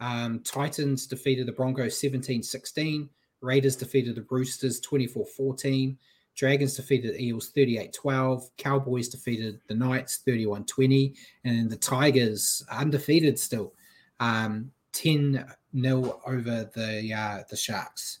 [0.00, 3.08] Um, Titans defeated the Broncos 17 16.
[3.40, 5.98] Raiders defeated the Roosters 24 14.
[6.34, 8.50] Dragons defeated the Eels 38 12.
[8.58, 11.14] Cowboys defeated the Knights 31 20.
[11.44, 13.72] And the Tigers, undefeated still,
[14.20, 15.44] um, 10
[15.80, 18.20] 0 over the uh, the Sharks.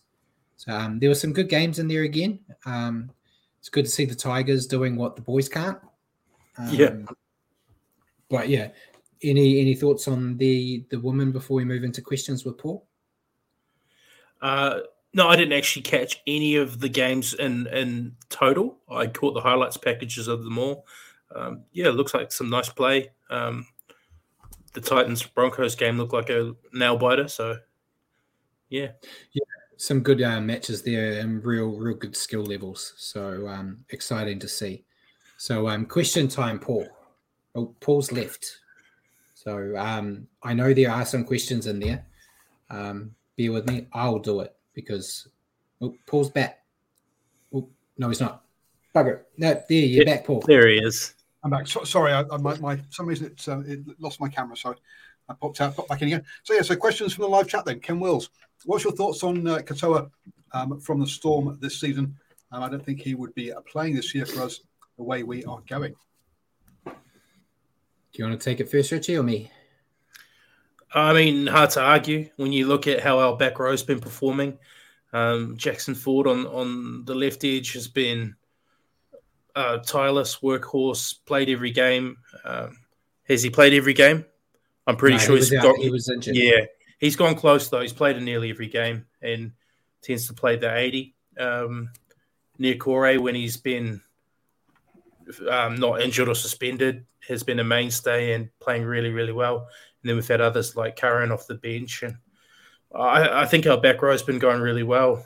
[0.56, 2.40] So um, there were some good games in there again.
[2.64, 3.10] Um,
[3.66, 5.78] it's good to see the Tigers doing what the boys can't.
[6.56, 6.94] Um, yeah.
[8.30, 8.68] But yeah,
[9.24, 12.86] any any thoughts on the the woman before we move into questions with Paul?
[14.40, 14.82] Uh,
[15.14, 18.78] no, I didn't actually catch any of the games in in total.
[18.88, 20.86] I caught the highlights packages of them all.
[21.34, 23.10] Um, yeah, looks like some nice play.
[23.30, 23.66] Um,
[24.74, 27.26] the Titans Broncos game looked like a nail biter.
[27.26, 27.56] So,
[28.68, 28.90] yeah,
[29.32, 29.42] yeah,
[29.76, 32.94] some good uh, matches there and real real good skill levels.
[32.96, 34.84] So um, exciting to see.
[35.36, 36.88] So, um, question time, Paul.
[37.54, 38.60] Oh, Paul's left.
[39.34, 42.06] So, um, I know there are some questions in there.
[42.70, 43.86] Um, bear with me.
[43.92, 45.28] I'll do it because
[45.82, 46.64] oh, Paul's back.
[47.54, 47.68] Oh,
[47.98, 48.44] no, he's not.
[48.94, 49.22] Bugger.
[49.36, 50.42] No, there you're back, Paul.
[50.46, 51.14] There he is.
[51.44, 51.66] I'm back.
[51.66, 54.74] So, sorry, I, I, my, my some reason it, uh, it lost my camera, so
[55.28, 56.24] I popped out, popped back in again.
[56.42, 57.80] So yeah, so questions from the live chat then.
[57.80, 58.30] Ken Wills,
[58.64, 60.10] what's your thoughts on uh, Katoa
[60.52, 62.16] um, from the Storm this season?
[62.52, 64.60] Um, I don't think he would be playing this year for us
[64.96, 65.94] the way we are going.
[66.84, 66.92] Do
[68.22, 69.50] you want to take it first, Richie, or me?
[70.94, 74.58] I mean, hard to argue when you look at how our back row's been performing.
[75.12, 78.34] Um, Jackson Ford on, on the left edge has been
[79.54, 82.16] uh, tireless workhorse, played every game.
[82.44, 82.78] Um,
[83.28, 84.24] has he played every game?
[84.86, 85.76] I'm pretty no, sure he he's got.
[85.78, 86.36] He was injured.
[86.36, 86.66] Yeah,
[86.98, 87.80] he's gone close though.
[87.80, 89.52] He's played in nearly every game and
[90.02, 91.14] tends to play the 80.
[91.38, 91.90] Um,
[92.58, 94.00] Niukore, when he's been
[95.50, 99.68] um, not injured or suspended, has been a mainstay and playing really, really well.
[100.02, 102.16] And then we've had others like Curran off the bench, and
[102.94, 105.24] I, I think our back row has been going really well.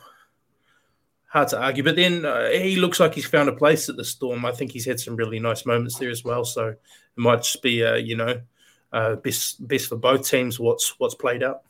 [1.28, 4.04] Hard to argue, but then uh, he looks like he's found a place at the
[4.04, 4.44] Storm.
[4.44, 6.44] I think he's had some really nice moments there as well.
[6.44, 6.78] So it
[7.14, 8.40] might just be, uh, you know,
[8.92, 10.58] uh, best best for both teams.
[10.58, 11.62] What's what's played out.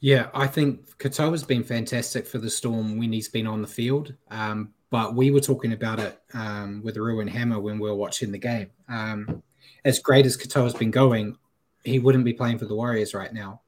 [0.00, 4.14] Yeah, I think Katoa's been fantastic for the Storm when he's been on the field.
[4.30, 7.96] Um, but we were talking about it um, with Rue and Hammer when we were
[7.96, 8.70] watching the game.
[8.88, 9.42] Um,
[9.84, 11.36] as great as Katoa's been going,
[11.84, 13.60] he wouldn't be playing for the Warriors right now.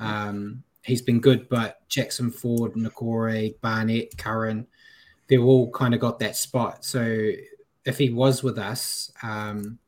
[0.00, 4.66] Um, he's been good, but Jackson Ford, Niukore, Barnett, Curran,
[5.28, 6.84] they've all kind of got that spot.
[6.84, 7.30] So
[7.84, 9.78] if he was with us, um,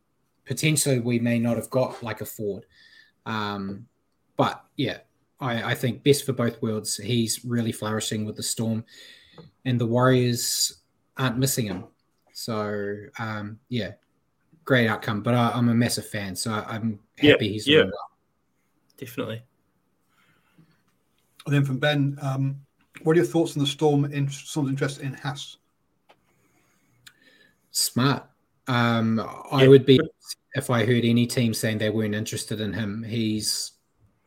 [0.48, 2.64] potentially we may not have got like a Ford.
[3.26, 3.86] Um,
[4.36, 4.98] but yeah,
[5.38, 6.96] I, I, think best for both worlds.
[6.96, 8.84] He's really flourishing with the Storm,
[9.64, 10.80] and the Warriors
[11.18, 11.84] aren't missing him.
[12.32, 13.92] So um, yeah,
[14.64, 15.22] great outcome.
[15.22, 18.10] But I, am a massive fan, so I, am happy yeah, he's yeah, well.
[18.96, 19.42] definitely.
[21.44, 22.60] And then from Ben, um,
[23.02, 24.06] what are your thoughts on the Storm?
[24.06, 25.58] In Storm's interest in Haas.
[27.70, 28.24] Smart.
[28.66, 29.18] Um,
[29.50, 29.98] I would be
[30.54, 33.02] if I heard any team saying they weren't interested in him.
[33.02, 33.72] He's,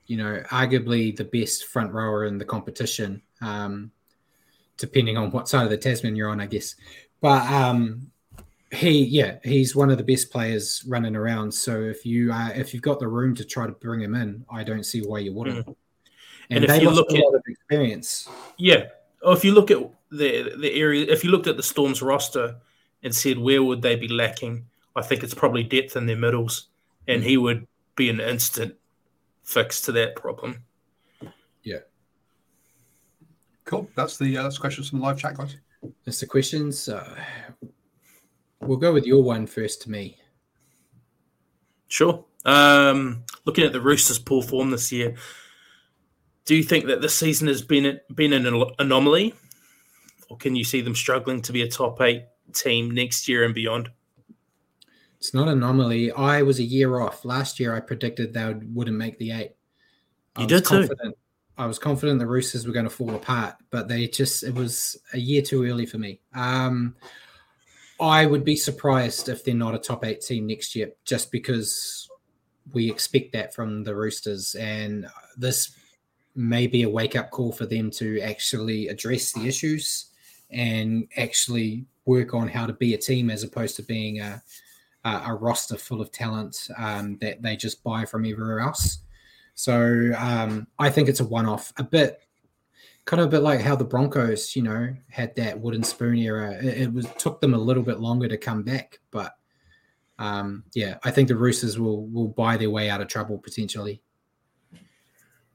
[0.07, 3.91] you know, arguably the best front rower in the competition, um,
[4.77, 6.75] depending on what side of the Tasman you're on, I guess.
[7.21, 8.11] But um,
[8.71, 11.53] he, yeah, he's one of the best players running around.
[11.53, 14.45] So if you uh, if you've got the room to try to bring him in,
[14.51, 15.65] I don't see why you wouldn't.
[15.65, 15.75] Mm.
[16.49, 18.87] And, and if you look at experience, yeah,
[19.21, 19.79] or if you look at
[20.11, 22.55] the the area, if you looked at the Storm's roster
[23.03, 24.65] and said where would they be lacking,
[24.95, 26.67] I think it's probably depth in their middles,
[27.07, 28.75] and he would be an instant
[29.43, 30.63] fix to that problem.
[31.63, 31.79] Yeah.
[33.65, 33.89] Cool.
[33.95, 35.57] That's the uh, that's questions from the live chat, guys.
[36.05, 36.89] That's the questions.
[36.89, 37.15] Uh,
[38.59, 40.17] we'll go with your one first to me.
[41.87, 42.23] Sure.
[42.45, 45.15] Um, looking at the Roosters' poor form this year,
[46.45, 48.45] do you think that this season has been been an
[48.79, 49.33] anomaly,
[50.29, 52.23] or can you see them struggling to be a top eight
[52.53, 53.89] team next year and beyond?
[55.21, 56.11] It's not an anomaly.
[56.13, 57.23] I was a year off.
[57.23, 59.51] Last year, I predicted they wouldn't make the eight.
[60.39, 60.89] You did too.
[61.59, 64.97] I was confident the Roosters were going to fall apart, but they just, it was
[65.13, 66.21] a year too early for me.
[66.33, 66.95] Um,
[67.99, 72.09] I would be surprised if they're not a top eight team next year, just because
[72.73, 74.55] we expect that from the Roosters.
[74.55, 75.05] And
[75.37, 75.75] this
[76.33, 80.07] may be a wake up call for them to actually address the issues
[80.49, 84.41] and actually work on how to be a team as opposed to being a,
[85.03, 88.99] a, a roster full of talent um, that they just buy from everywhere else.
[89.55, 92.19] So um, I think it's a one-off, a bit
[93.05, 96.53] kind of a bit like how the Broncos, you know, had that wooden spoon era.
[96.61, 99.35] It, it was took them a little bit longer to come back, but
[100.19, 104.01] um, yeah, I think the Roosters will will buy their way out of trouble potentially.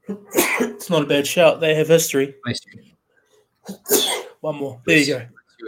[0.09, 1.61] it's not a bad shout.
[1.61, 2.35] They have history.
[4.41, 4.81] One more.
[4.87, 5.27] There you go.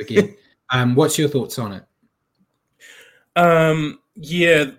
[0.09, 0.35] You
[0.70, 1.85] um, what's your thoughts on it?
[3.39, 4.72] Um, yeah,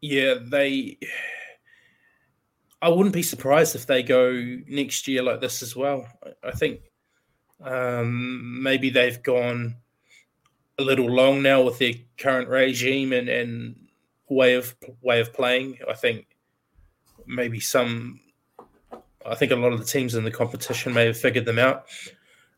[0.00, 0.98] yeah, they.
[2.80, 4.32] I wouldn't be surprised if they go
[4.66, 6.06] next year like this as well.
[6.42, 6.80] I think
[7.62, 9.76] um, maybe they've gone
[10.78, 13.76] a little long now with their current regime and, and
[14.30, 15.78] way of way of playing.
[15.86, 16.26] I think
[17.26, 18.20] maybe some.
[19.26, 21.84] I think a lot of the teams in the competition may have figured them out.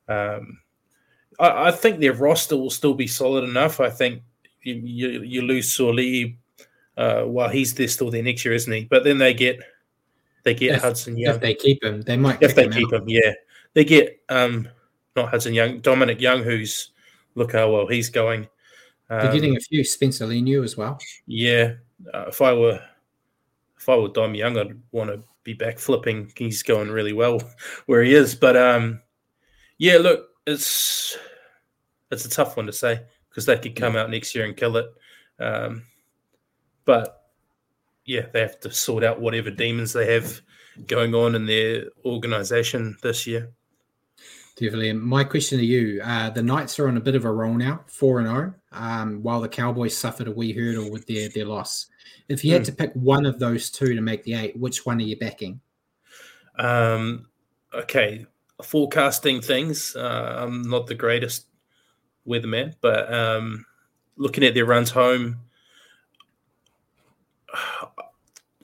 [0.06, 0.60] Um,
[1.40, 3.80] I, I, think their roster will still be solid enough.
[3.80, 4.22] I think
[4.62, 6.38] you you, you lose Suli
[6.96, 8.84] uh, while he's there still there next year, isn't he?
[8.84, 9.60] But then they get
[10.42, 11.34] they get if, Hudson Young.
[11.34, 12.42] If they keep him, they might.
[12.42, 13.02] If they him keep out.
[13.02, 13.32] him, yeah,
[13.74, 14.68] they get um
[15.16, 16.90] not Hudson Young, Dominic Young, who's
[17.34, 18.48] look how well he's going.
[19.08, 20.98] Um, They're getting a few Spencer Leniu as well.
[21.26, 21.74] Yeah,
[22.12, 22.80] uh, if I were
[23.78, 26.32] if I were Dom Young, I'd want to be back flipping.
[26.36, 27.40] He's going really well
[27.86, 29.00] where he is, but um,
[29.78, 31.16] yeah, look, it's
[32.10, 33.00] it's a tough one to say
[33.30, 34.86] because they could come out next year and kill it.
[35.38, 35.84] Um,
[36.84, 37.30] but
[38.04, 40.40] yeah, they have to sort out whatever demons they have
[40.86, 43.52] going on in their organization this year.
[44.56, 44.92] Definitely.
[44.92, 47.84] My question to you: uh, the Knights are on a bit of a roll now,
[47.86, 51.46] four and zero, oh, um, while the Cowboys suffered a wee hurdle with their their
[51.46, 51.86] loss.
[52.28, 52.66] If you had mm.
[52.66, 55.60] to pick one of those two to make the eight, which one are you backing?
[56.58, 57.26] Um,
[57.72, 58.26] okay,
[58.62, 59.96] forecasting things.
[59.96, 61.46] Uh, I'm not the greatest
[62.30, 63.66] weatherman, but um,
[64.16, 65.40] looking at their runs home,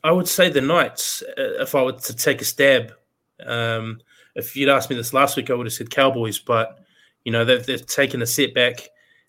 [0.04, 1.22] I would say the Knights.
[1.36, 2.92] Uh, if I were to take a stab,
[3.44, 4.00] um,
[4.34, 6.78] if you'd asked me this last week, I would have said Cowboys, but
[7.24, 8.88] you know they've they've taken a setback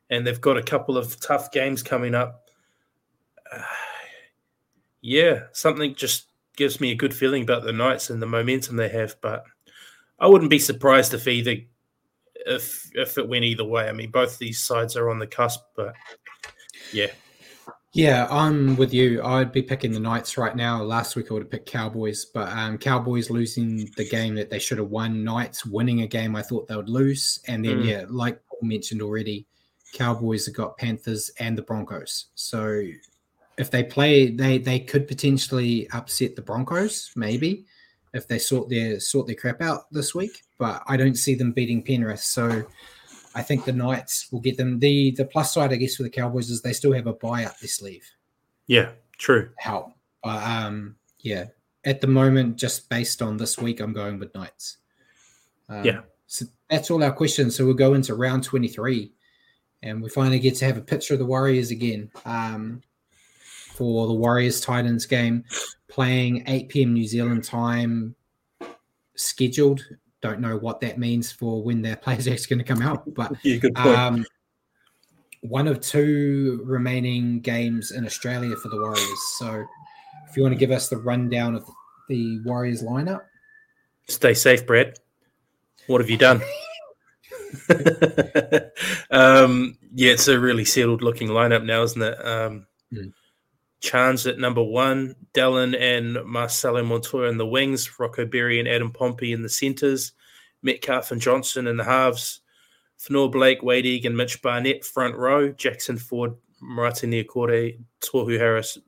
[0.10, 2.50] and they've got a couple of tough games coming up.
[3.52, 3.62] Uh,
[5.02, 8.90] yeah, something just gives me a good feeling about the Knights and the momentum they
[8.90, 9.46] have, but
[10.20, 11.56] I wouldn't be surprised if either
[12.48, 13.90] if if it went either way.
[13.90, 15.94] I mean, both these sides are on the cusp, but
[16.94, 17.08] yeah,
[17.94, 19.24] yeah, I'm with you.
[19.24, 20.84] I'd be picking the Knights right now.
[20.84, 24.60] Last week I would have picked Cowboys, but um, Cowboys losing the game that they
[24.60, 25.24] should have won.
[25.24, 27.86] Knights winning a game I thought they would lose, and then mm.
[27.86, 29.48] yeah, like Paul mentioned already,
[29.94, 32.28] Cowboys have got Panthers and the Broncos.
[32.36, 32.84] So
[33.58, 37.66] if they play, they they could potentially upset the Broncos, maybe
[38.14, 40.44] if they sort their sort their crap out this week.
[40.58, 42.22] But I don't see them beating Penrith.
[42.22, 42.66] So
[43.36, 44.80] I think the Knights will get them.
[44.80, 47.46] The the plus side, I guess, for the Cowboys is they still have a buy
[47.46, 48.10] up their sleeve.
[48.66, 49.50] Yeah, true.
[49.58, 49.94] Help.
[50.24, 51.46] But um, yeah,
[51.86, 54.78] at the moment, just based on this week, I'm going with Knights.
[55.70, 56.02] Um, yeah.
[56.26, 57.56] So that's all our questions.
[57.56, 59.14] So we'll go into round 23,
[59.84, 62.82] and we finally get to have a picture of the Warriors again um,
[63.74, 65.46] for the Warriors Titans game,
[65.88, 66.94] playing 8 p.m.
[66.94, 68.16] New Zealand time,
[69.16, 69.86] scheduled
[70.22, 73.14] don't know what that means for when their players are actually going to come out.
[73.14, 73.98] But yeah, good point.
[73.98, 74.26] Um,
[75.42, 79.36] one of two remaining games in Australia for the Warriors.
[79.38, 79.66] So
[80.30, 81.66] if you want to give us the rundown of
[82.10, 83.22] the Warriors lineup.
[84.08, 84.98] Stay safe, Brad.
[85.88, 86.42] What have you done?
[89.12, 92.26] um, yeah, it's a really settled looking lineup now, isn't it?
[92.26, 93.14] Um, mm.
[93.80, 98.92] Chans at number one, Dallin and Marcelo Montoya in the wings, Rocco Berry and Adam
[98.92, 100.14] Pompey in the centres,
[100.64, 102.42] Metcalf and Johnson in the halves,
[103.00, 108.80] Fonua Blake, Wade Egan, Mitch Barnett front row, Jackson Ford, Marata Niukore, Tohu Harris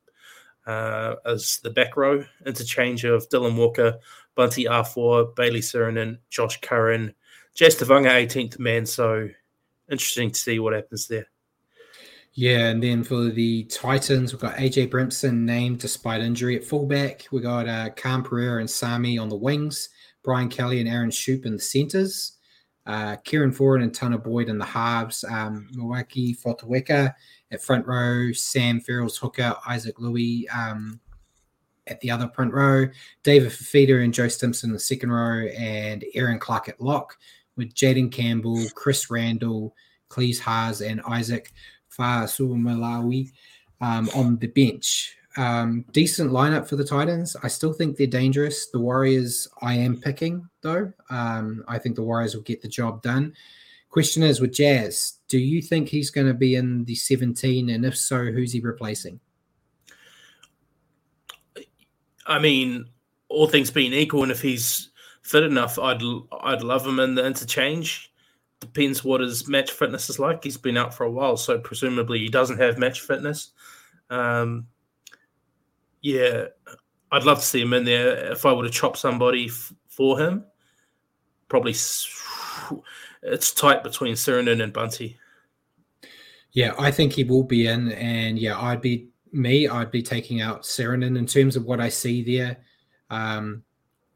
[0.66, 3.98] uh, as the back row, interchange of Dylan Walker,
[4.36, 7.14] Bunty Afoa, Bayley Sironen, Josh Curran,
[7.56, 8.86] Jazz Tevaga 18th man.
[8.86, 9.30] So
[9.90, 11.28] interesting to see what happens there.
[12.40, 17.28] Yeah, and then for the Titans, we've got AJ Brimson named despite injury at fullback.
[17.34, 19.90] We got uh, Khan Pereira and Sami on the wings,
[20.24, 22.38] Brian Kelly and Aaron Schoupp in the centers,
[22.86, 27.14] uh, Kieran Foran and Tanah Boyd in the halves, um, Moeaki Fotuaika
[27.52, 31.02] at front row, Sam Verrills hooker, Isaac Liu um,
[31.88, 32.86] at the other front row,
[33.22, 37.18] David Fifita and Joe Stimson in the second row, and Erin Clark at lock
[37.58, 39.76] with Jayden Campbell, Chris Randall,
[40.08, 41.52] Klese Haas, and Isaac
[42.00, 43.32] Fa'asuamaleaui
[43.82, 45.16] um, on the bench.
[45.38, 47.36] Um, decent lineup for the Titans.
[47.44, 48.68] I still think they're dangerous.
[48.68, 50.92] The Warriors, I am picking though.
[51.10, 53.34] Um, I think the Warriors will get the job done.
[53.90, 57.70] Question is with Jazz, do you think he's going to be in the 17?
[57.70, 59.20] And if so, who's he replacing?
[62.28, 62.86] I mean,
[63.28, 64.90] all things being equal, and if he's
[65.24, 66.02] fit enough, I'd
[66.42, 68.09] I'd love him in the interchange.
[68.60, 70.44] Depends what his match fitness is like.
[70.44, 73.52] He's been out for a while, so presumably he doesn't have match fitness.
[74.10, 74.68] Um,
[76.02, 76.46] yeah,
[77.12, 78.32] I'd love to see him in there.
[78.32, 80.44] If I were to chop somebody f- for him,
[81.48, 81.72] probably
[83.24, 85.18] it's tight between Sironen and Bunty.
[86.52, 89.68] Yeah, I think he will be in, and yeah, I'd be me.
[89.68, 92.58] I'd be taking out Sironen in terms of what I see there.
[93.10, 93.64] Um,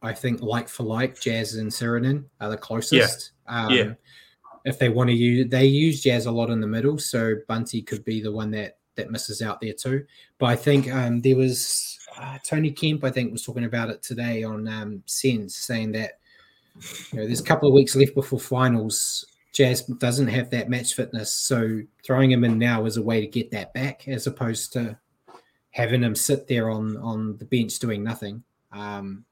[0.01, 3.31] I think like for like, Jazz and Sironen are the closest.
[3.47, 3.65] Yeah.
[3.65, 3.93] Um, yeah.
[4.65, 7.81] If they want to use, they use Jazz a lot in the middle, so Bunty
[7.81, 10.05] could be the one that that misses out there too.
[10.37, 14.01] But I think um, there was uh, Tony Kemp, I think, was talking about it
[14.01, 16.19] today on um, saying that
[17.11, 19.25] you know, there's a couple of weeks left before finals.
[19.53, 23.27] Jazz doesn't have that match fitness, so throwing him in now is a way to
[23.27, 24.97] get that back, as opposed to
[25.71, 28.43] having him sit there on on the bench doing nothing.
[28.71, 29.25] Um,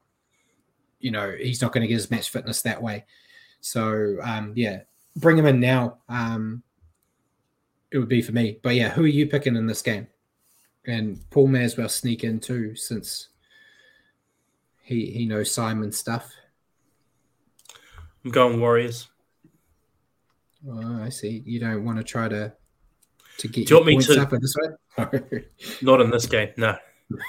[1.00, 3.04] you know, he's not going to get his match fitness that way.
[3.60, 4.82] So um, yeah,
[5.16, 5.98] bring him in now.
[6.08, 6.62] Um,
[7.90, 8.58] it would be for me.
[8.62, 10.06] But yeah, who are you picking in this game?
[10.86, 13.28] And Paul may as well sneak in too, since
[14.82, 16.32] he he knows Simon stuff.
[18.24, 19.08] I'm going Warriors.
[20.68, 21.42] Oh, I see.
[21.44, 22.52] You don't want to try to
[23.38, 25.44] to get Do you want me to, up in this way?
[25.82, 26.50] not in this game.
[26.56, 26.76] No,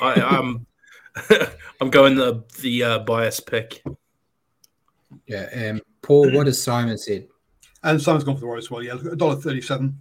[0.01, 0.65] I, am
[1.29, 1.47] I'm,
[1.81, 3.83] I'm going the the uh, bias pick.
[5.27, 6.31] Yeah, and Paul.
[6.31, 7.27] What has Simon said?
[7.83, 8.81] And Simon's gone for the Warriors as well.
[8.81, 9.99] Yeah, a dollar thirty-seven.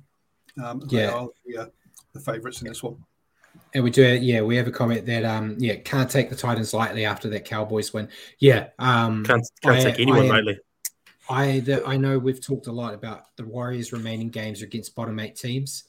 [0.63, 1.65] Um, yeah, are, yeah,
[2.13, 3.05] the favourites in this one.
[3.75, 6.73] And we do, yeah, we have a comment that, um, yeah, can't take the Titans
[6.73, 8.09] lightly after that Cowboys win.
[8.39, 10.59] Yeah, um, can't, can't I, take anyone I, lightly.
[11.29, 15.19] I the, I know we've talked a lot about the Warriors' remaining games against bottom
[15.21, 15.85] eight teams.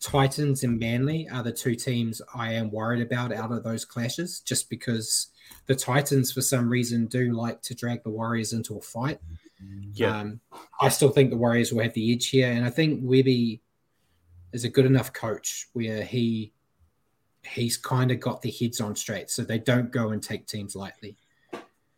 [0.00, 4.40] Titans and Manly are the two teams I am worried about out of those clashes,
[4.40, 5.28] just because
[5.66, 9.20] the Titans, for some reason, do like to drag the Warriors into a fight.
[9.92, 10.40] Yeah, um,
[10.80, 13.62] I still think the Warriors will have the edge here, and I think Webby
[14.52, 16.52] is a good enough coach where he
[17.46, 20.74] he's kind of got the heads on straight, so they don't go and take teams
[20.76, 21.16] lightly.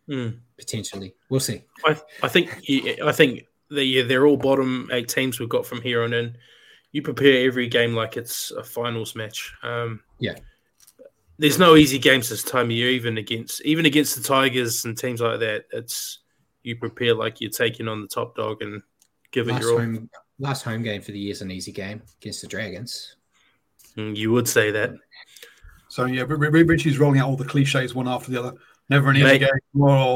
[0.08, 0.38] Mm.
[0.56, 1.62] Potentially, we'll see.
[1.84, 2.62] I, I think
[3.02, 6.36] I think they, yeah, they're all bottom eight teams we've got from here on in.
[6.92, 9.52] You prepare every game like it's a finals match.
[9.62, 10.36] Um, yeah,
[11.38, 14.96] there's no easy games this time of year, even against even against the Tigers and
[14.96, 15.66] teams like that.
[15.72, 16.20] It's
[16.62, 18.82] you prepare like you're taking on the top dog and
[19.32, 20.08] give last it your all.
[20.40, 23.16] Last home game for the year is an easy game against the Dragons.
[23.96, 24.92] Mm, you would say that.
[25.88, 28.52] So yeah, Richie's rolling out all the cliches one after the other.
[28.88, 29.48] Never an easy game.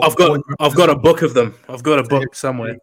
[0.03, 1.55] I've got I've got a book of them.
[1.69, 2.77] I've got a book somewhere.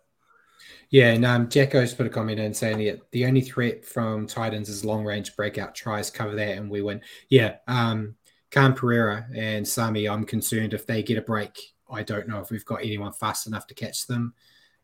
[0.92, 4.70] Yeah, and um, Jacko's put a comment in saying that the only threat from Titans
[4.70, 6.10] is long range breakout tries.
[6.10, 7.02] Cover that, and we win.
[7.30, 8.16] Yeah, um,
[8.52, 10.10] Khan Pereira and Sami.
[10.10, 11.60] I'm concerned if they get a break.
[11.92, 14.34] I don't know if we've got anyone fast enough to catch them.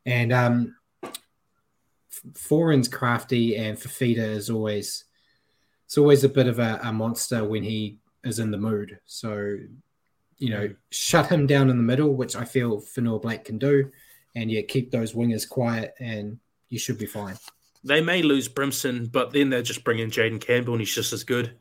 [0.06, 0.76] And um,
[2.34, 5.06] Foran's crafty, and Fifita is always
[5.86, 9.00] it's always a bit of a, a monster when he is in the mood.
[9.06, 9.58] So
[10.38, 13.90] you know, shut him down in the middle, which I feel Fonua Blake can do,
[14.36, 17.38] and yet keep those wingers quiet, and you should be fine.
[17.84, 21.24] They may lose Brimson, but then they're just bringing Jayden Campbell, and he's just as
[21.24, 21.58] good.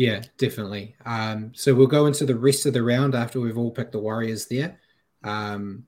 [0.00, 0.96] Yeah, yeah, definitely.
[1.04, 3.98] Um, so we'll go into the rest of the round after we've all picked the
[3.98, 4.80] Warriors there.
[5.22, 5.84] Um,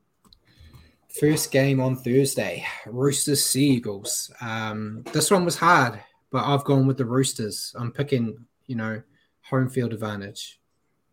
[1.09, 4.31] first game on Thursday, Roosters Seagulls.
[4.43, 5.99] Um, this one was hard,
[6.31, 7.75] but I've gone with the Roosters.
[7.79, 9.03] I'm picking, you know,
[9.49, 10.61] home field advantage.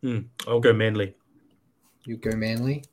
[0.01, 0.19] Hmm.
[0.45, 1.15] I'll go Manly.
[2.03, 2.83] You go Manly.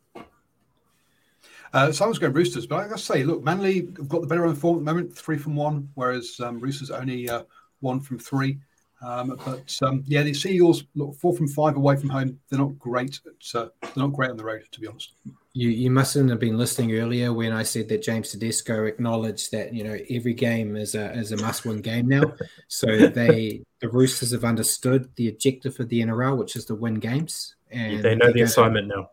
[1.72, 4.28] Uh, so I was going Roosters, but I gotta say, look, Manly have got the
[4.28, 7.42] better of form at the moment, three from one, whereas um, Roosters only uh,
[7.80, 8.60] one from three.
[9.02, 12.38] Um, but um, yeah, the Seagulls look four from five away from home.
[12.48, 13.20] They're not great.
[13.54, 15.12] Uh, they're not great on the road, to be honest.
[15.52, 19.74] You you mustn't have been listening earlier when I said that James Tedesco acknowledged that
[19.74, 22.32] you know every game is a is a must win game now.
[22.68, 26.94] so they the Roosters have understood the objective of the NRL, which is to win
[26.94, 29.10] games, and they know the assignment now.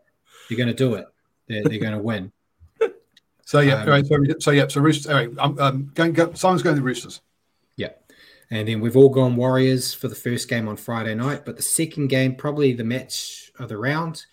[0.48, 1.06] They're going to do it.
[1.48, 2.32] They're, they're going to win.
[3.46, 5.06] So yeah, um, right, so, so, yeah, so Roosters.
[5.06, 6.14] All right, I'm um, going.
[6.14, 7.20] Go, Simon's going to the Roosters.
[8.50, 11.56] Yeah, and then we've all gone Warriors for the first game on Friday night, but
[11.56, 14.24] the second game, probably the match of the round,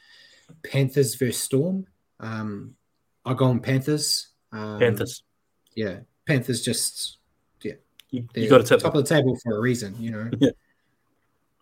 [0.64, 1.86] Panthers versus Storm.
[2.20, 2.76] Um,
[3.26, 4.30] I've gone Panthers.
[4.52, 5.24] Um, Panthers.
[5.76, 7.18] Yeah, Panthers just
[7.62, 7.74] yeah.
[8.10, 10.30] You, you got to tip top of the table for a reason, you know.
[10.40, 10.52] Yeah.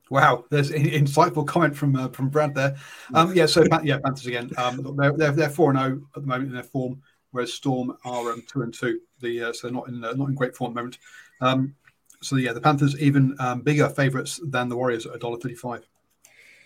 [0.10, 2.76] Wow, there's an insightful comment from uh, from Brad there.
[3.14, 4.50] Um, yeah, so yeah, Panthers again.
[4.58, 7.00] Um, they're they're, they're four and zero oh at the moment in their form.
[7.32, 9.00] whereas Storm are um, two and two.
[9.22, 10.98] The uh, so not in uh, not in great form at the moment.
[11.42, 11.76] Um,
[12.22, 15.84] so yeah, the Panthers even um, bigger favourites than the Warriors at $1.35.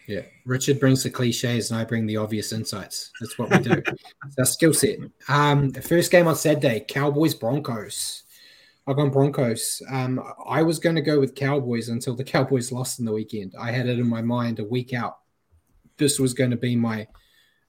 [0.07, 3.11] Yeah, Richard brings the cliches, and I bring the obvious insights.
[3.21, 3.81] That's what we do.
[4.25, 4.97] it's our skill set.
[5.29, 8.23] Um, first game on Saturday, Cowboys Broncos.
[8.85, 9.81] I've gone Broncos.
[9.89, 13.53] Um, I was going to go with Cowboys until the Cowboys lost in the weekend.
[13.57, 15.19] I had it in my mind a week out.
[15.97, 17.07] This was going to be my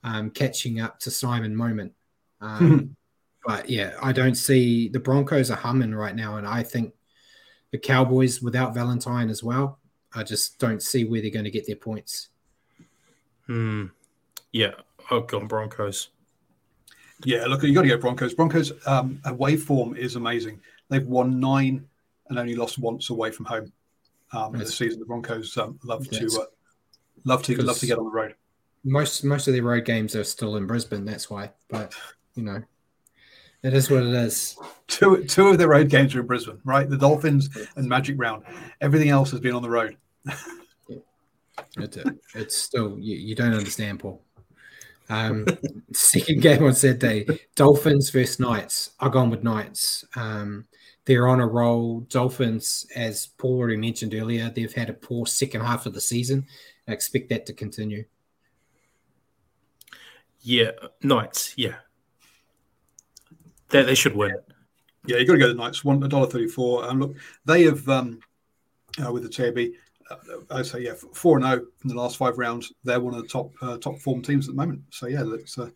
[0.03, 1.93] um, catching up to Simon moment.
[2.41, 2.95] Um,
[3.47, 6.93] but yeah, I don't see the Broncos are humming right now, and I think
[7.75, 9.81] the Cowboys without Valentine as well.
[10.15, 12.29] I just don't see where they're going to get their points.
[13.49, 13.87] Hmm.
[14.53, 14.75] Yeah,
[15.11, 16.11] I've gone Broncos.
[17.25, 18.33] Yeah, look, you got to go Broncos.
[18.33, 20.61] Broncos um, away form is amazing.
[20.89, 21.85] They've won nine
[22.29, 23.73] and only lost once away from home
[24.33, 25.01] um, this season.
[25.01, 26.45] The Broncos um, love to uh,
[27.25, 28.37] love to love to get on the road.
[28.85, 31.05] Most most of their road games are still in Brisbane.
[31.05, 31.51] That's why.
[31.69, 31.93] But
[32.37, 32.63] you know,
[33.65, 34.57] it is what it is.
[34.87, 36.89] Two two of their road games are in Brisbane, right?
[36.89, 38.45] The Dolphins and Magic Round.
[38.83, 39.97] Everything else has been on the road.
[41.79, 41.99] it's,
[42.35, 44.23] it's still you, you don't understand, Paul.
[45.09, 45.47] Um,
[45.95, 47.27] second game on Saturday,
[47.57, 48.91] Dolphins versus Knights.
[49.01, 50.05] I've gone with Knights.
[50.15, 50.67] Um,
[51.07, 52.01] they're on a roll.
[52.01, 56.47] Dolphins, as Paul already mentioned earlier, they've had a poor second half of the season.
[56.87, 58.05] I expect that to continue.
[60.41, 60.73] Yeah,
[61.03, 61.55] Knights.
[61.57, 61.77] Yeah,
[63.75, 64.37] they, they should win.
[65.07, 65.85] Yeah, you got to go to the Knights.
[65.85, 66.89] One a dollar thirty-four.
[66.89, 68.21] And look, they have um,
[69.05, 69.73] uh, with the TAB.
[70.11, 72.73] Uh, I say yeah, four and zero oh in the last five rounds.
[72.85, 74.83] They're one of the top uh, top form teams at the moment.
[74.91, 75.71] So yeah, that's uh,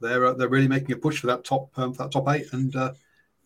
[0.00, 2.52] they're uh, they're really making a push for that top um, for that top eight.
[2.52, 2.92] And uh,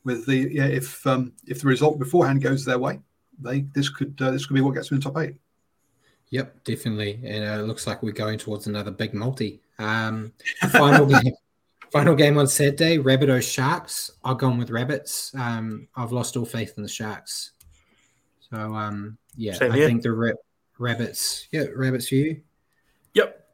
[0.04, 3.00] with the yeah, if um, if the result beforehand goes their way,
[3.38, 5.36] they this could uh, this could be what gets them in top eight.
[6.30, 7.20] Yep, definitely.
[7.24, 9.60] And uh, it looks like we're going towards another big multi.
[9.78, 10.32] Um,
[10.72, 11.34] final game.
[11.98, 14.10] Final game on Saturday, Rabbitoh Sharks.
[14.22, 15.34] I've gone with Rabbits.
[15.34, 17.52] Um, I've lost all faith in the Sharks.
[18.50, 19.86] So um, yeah, Same I here.
[19.86, 20.32] think the ra-
[20.78, 21.48] Rabbits.
[21.52, 22.42] Yeah, Rabbits for you.
[23.14, 23.48] Yep,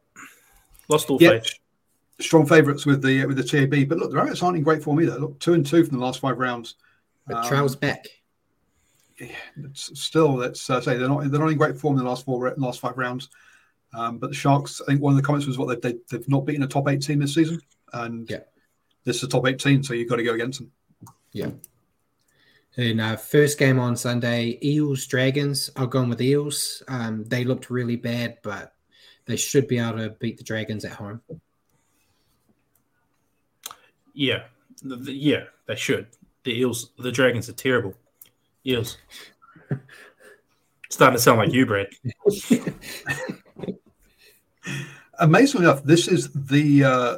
[0.89, 1.43] lost all yep.
[1.43, 1.53] faith.
[2.19, 5.01] Strong favourites with the with the TAB, but look, the Rabbits aren't in great form
[5.01, 5.17] either.
[5.17, 6.75] Look, two and two from the last five rounds.
[7.25, 8.05] But um, Trail's back.
[9.19, 9.27] Yeah,
[9.63, 12.25] it's still let's uh, say they're not they're not in great form in the last
[12.25, 13.29] four last five rounds.
[13.95, 16.27] Um, but the Sharks, I think one of the comments was what they, they, have
[16.27, 17.61] not beaten a top eight team this season
[17.93, 18.39] and yeah.
[19.03, 20.71] this is a top 18, so you've got to go against them.
[21.31, 21.51] Yeah.
[22.75, 25.69] And uh, first game on Sunday, Eels Dragons.
[25.75, 26.81] I've gone with Eels.
[26.87, 28.73] Um, they looked really bad, but
[29.25, 31.21] they should be able to beat the Dragons at home.
[34.13, 34.43] Yeah,
[34.81, 36.07] the, the, yeah, they should.
[36.43, 37.95] The Eels, the Dragons are terrible.
[38.65, 38.97] Eels.
[40.89, 41.87] Starting to sound like you, Brad.
[45.19, 47.17] Amazingly enough, this is the uh,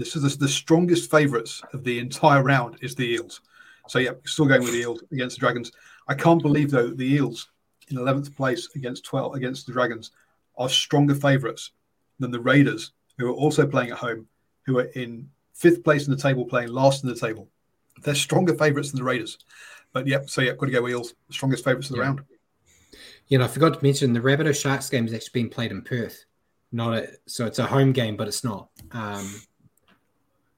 [0.00, 3.42] this is the, the strongest favourites of the entire round is the Eels.
[3.88, 5.72] So yeah, still going with the Eels against the Dragons.
[6.08, 7.48] I can't believe though the Eels
[7.88, 10.12] in eleventh place against twelve against the Dragons
[10.56, 11.72] are stronger favourites
[12.18, 14.26] than the Raiders, who are also playing at home,
[14.66, 17.48] who are in fifth place in the table, playing last in the table.
[18.02, 19.38] They're stronger favourites than the Raiders.
[19.92, 22.08] But yep, so yeah, got to go Eels, strongest favourites of the yeah.
[22.08, 22.22] round.
[23.28, 25.82] You know, I forgot to mention the Rabbitoh Sharks game is actually being played in
[25.82, 26.24] Perth.
[26.72, 28.68] Not a, so it's a home game, but it's not.
[28.92, 29.42] Um,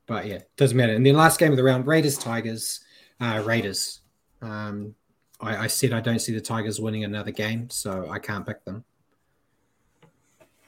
[0.06, 0.94] but yeah, doesn't matter.
[0.94, 2.80] And then last game of the round, Raiders Tigers,
[3.20, 4.00] uh, Raiders.
[4.40, 4.94] Um,
[5.40, 8.64] I, I said I don't see the Tigers winning another game, so I can't pick
[8.64, 8.84] them.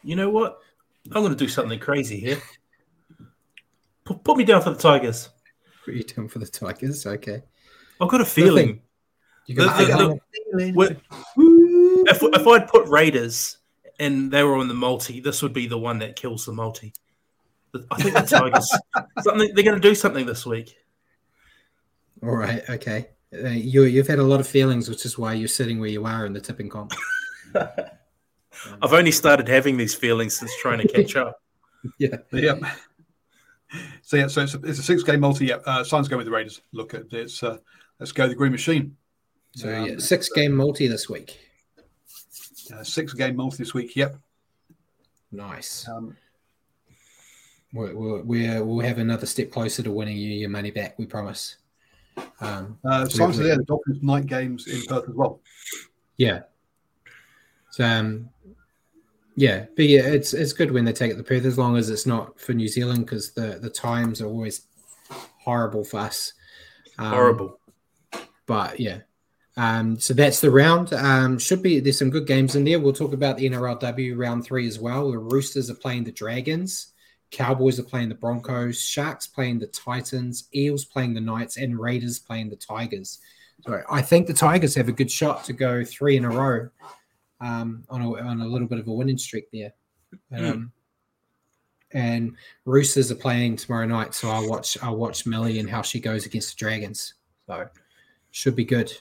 [0.02, 0.58] You know what?
[1.06, 2.40] I'm going to do something crazy here.
[4.04, 5.30] Put me down for the Tigers.
[5.86, 7.06] Are you doing for the Tigers?
[7.06, 7.42] Okay.
[8.00, 8.80] I've got a feeling.
[9.46, 10.20] The, the, feeling.
[12.06, 13.58] If, if I'd put Raiders
[13.98, 16.92] and they were on the multi, this would be the one that kills the multi.
[17.90, 18.70] I think the Tigers
[19.22, 20.76] something they're going to do something this week.
[22.22, 23.08] All right, okay.
[23.32, 26.06] Uh, you you've had a lot of feelings, which is why you're sitting where you
[26.06, 26.92] are in the tipping comp.
[27.54, 31.40] I've only started having these feelings since trying to catch up.
[31.98, 32.74] yeah, yeah.
[34.02, 35.46] So yeah, so it's a, it's a six game multi.
[35.46, 36.60] Yeah, uh, Simon's going with the Raiders.
[36.72, 37.42] Look at this.
[37.42, 37.58] Uh,
[37.98, 38.96] let's go the Green Machine.
[39.56, 41.38] So um, yeah, six game multi this week.
[42.72, 43.96] Uh, six game multi this week.
[43.96, 44.16] Yep.
[45.32, 45.88] Nice.
[45.88, 46.16] Um,
[47.74, 50.98] we're, we're, we'll have another step closer to winning you your money back.
[50.98, 51.56] We promise.
[52.40, 55.40] Um, uh, so yeah, the Dolphins night games in Perth as well.
[56.16, 56.42] Yeah.
[57.70, 58.30] So um,
[59.34, 61.90] yeah, but yeah, it's it's good when they take it to Perth as long as
[61.90, 64.66] it's not for New Zealand because the the times are always
[65.10, 66.32] horrible for us.
[66.98, 67.58] Um, horrible.
[68.46, 69.00] But yeah,
[69.56, 70.92] um, so that's the round.
[70.92, 72.78] Um, should be there's some good games in there.
[72.78, 75.10] We'll talk about the NRLW round three as well.
[75.10, 76.92] The Roosters are playing the Dragons.
[77.34, 82.20] Cowboys are playing the Broncos, Sharks playing the Titans, Eels playing the Knights, and Raiders
[82.20, 83.18] playing the Tigers.
[83.66, 86.68] So I think the Tigers have a good shot to go three in a row
[87.40, 89.72] um, on, a, on a little bit of a winning streak there.
[90.32, 90.44] Hmm.
[90.44, 90.72] Um,
[91.92, 92.36] And
[92.66, 96.26] Roosters are playing tomorrow night, so I'll watch I'll watch Millie and how she goes
[96.26, 97.14] against the Dragons.
[97.46, 97.68] So
[98.30, 98.92] should be good.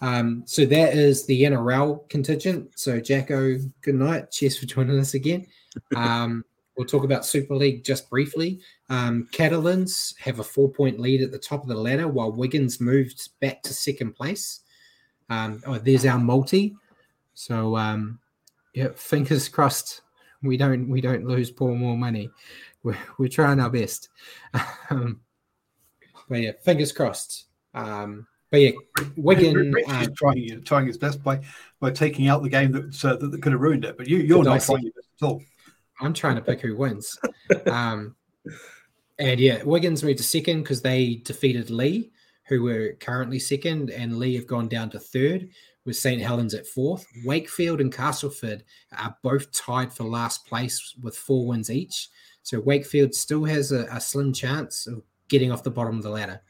[0.00, 2.72] Um, so that is the NRL contingent.
[2.78, 4.30] So Jacko, good night.
[4.30, 5.46] Cheers for joining us again.
[5.94, 6.44] Um,
[6.76, 8.60] we'll talk about Super League just briefly.
[8.88, 12.80] Um, Catalans have a four point lead at the top of the ladder, while Wigan's
[12.80, 14.60] moved back to second place.
[15.28, 16.74] Um, oh, there's our multi.
[17.34, 18.18] So um,
[18.74, 20.02] yeah, fingers crossed.
[20.42, 22.30] We don't we don't lose poor more money.
[22.82, 24.08] We're, we're trying our best.
[24.90, 25.20] Um,
[26.28, 27.46] but yeah, fingers crossed.
[27.74, 28.70] Um, but yeah,
[29.16, 29.74] Wigan.
[29.86, 31.40] Uh, trying trying his best by
[31.80, 33.96] by taking out the game that uh, that, could have ruined it.
[33.96, 35.42] But you you're not trying your best at all.
[36.00, 37.18] I'm trying to pick who wins.
[37.66, 38.16] um,
[39.18, 42.10] and yeah, Wigan's moved to second because they defeated Leigh,
[42.48, 45.48] who were currently second, and Leigh have gone down to third,
[45.84, 46.20] with St.
[46.20, 47.06] Helens at fourth.
[47.24, 48.64] Wakefield and Castleford
[48.96, 52.08] are both tied for last place with four wins each.
[52.42, 56.10] So Wakefield still has a, a slim chance of getting off the bottom of the
[56.10, 56.40] ladder.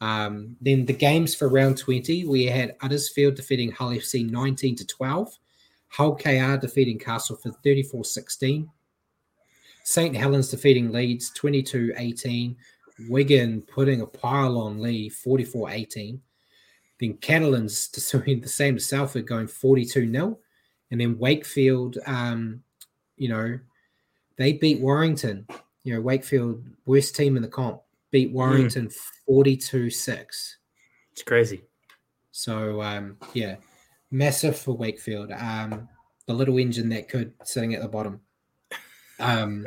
[0.00, 4.86] Um, then the games for round 20, we had Huddersfield defeating Hull FC 19 to
[4.86, 5.38] 12,
[5.88, 8.70] Hull KR defeating Castleford 34 16.
[9.88, 10.14] St.
[10.14, 12.54] Helens defeating Leeds 22 18.
[13.08, 16.20] Wigan putting a pile on Leigh 44 18.
[17.00, 20.38] Then Catalans doing the same as Salford going 42 0.
[20.90, 22.62] And then Wakefield, um,
[23.16, 23.58] you know,
[24.36, 25.46] they beat Warrington.
[25.84, 28.90] You know, Wakefield, worst team in the comp, beat Warrington
[29.26, 30.58] 42 6.
[31.12, 31.62] It's crazy.
[32.30, 33.56] So um, yeah,
[34.10, 35.32] massive for Wakefield.
[35.32, 35.88] Um,
[36.26, 38.20] the little engine that could sitting at the bottom.
[39.20, 39.66] Um,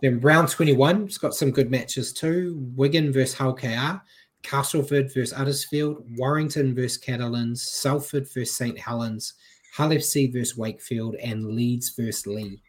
[0.00, 2.56] then round 21, it's got some good matches too.
[2.74, 4.00] Wigan versus Hull KR,
[4.42, 8.78] Castleford versus Huddersfield, Warrington versus Catalans, Salford versus St.
[8.78, 9.34] Helens,
[9.74, 12.62] Hull FC versus Wakefield, and Leeds versus Leigh.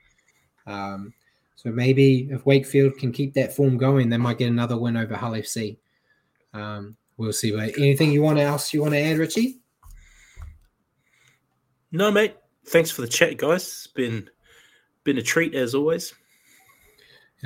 [0.67, 1.13] Um,
[1.55, 5.15] so maybe if Wakefield can keep that form going, they might get another win over
[5.15, 5.77] Hull FC.
[6.53, 7.51] Um, we'll see.
[7.51, 9.59] But anything you want else you want to add, Richie?
[11.91, 12.35] No, mate.
[12.67, 13.63] Thanks for the chat, guys.
[13.63, 14.29] It's been
[15.03, 16.13] been a treat as always.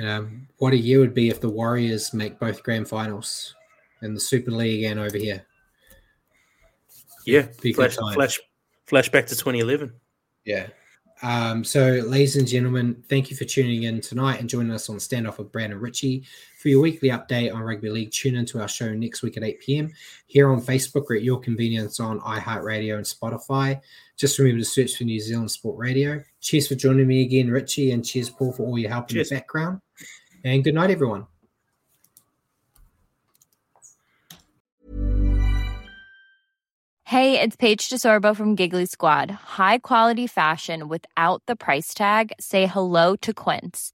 [0.02, 3.54] Um, what a year would be if the Warriors make both grand finals
[4.00, 5.44] and the Super League and over here.
[7.26, 8.40] Yeah, flash, flash,
[8.86, 9.92] flashback to 2011.
[10.44, 10.66] Yeah.
[11.22, 14.96] Um, so, ladies and gentlemen, thank you for tuning in tonight and joining us on
[14.96, 16.24] Standoff with Brad and Richie.
[16.60, 19.60] For your weekly update on rugby league, tune into our show next week at 8
[19.60, 19.92] p.m.
[20.26, 23.80] here on Facebook or at your convenience on iHeartRadio and Spotify.
[24.16, 26.22] Just remember to search for New Zealand Sport Radio.
[26.40, 29.30] Cheers for joining me again, Richie, and cheers, Paul, for all your help Cheers.
[29.30, 29.80] in the background.
[30.44, 31.26] And good night, everyone.
[37.06, 39.30] Hey, it's Paige DeSorbo from Giggly Squad.
[39.30, 42.32] High quality fashion without the price tag.
[42.40, 43.93] Say hello to Quince.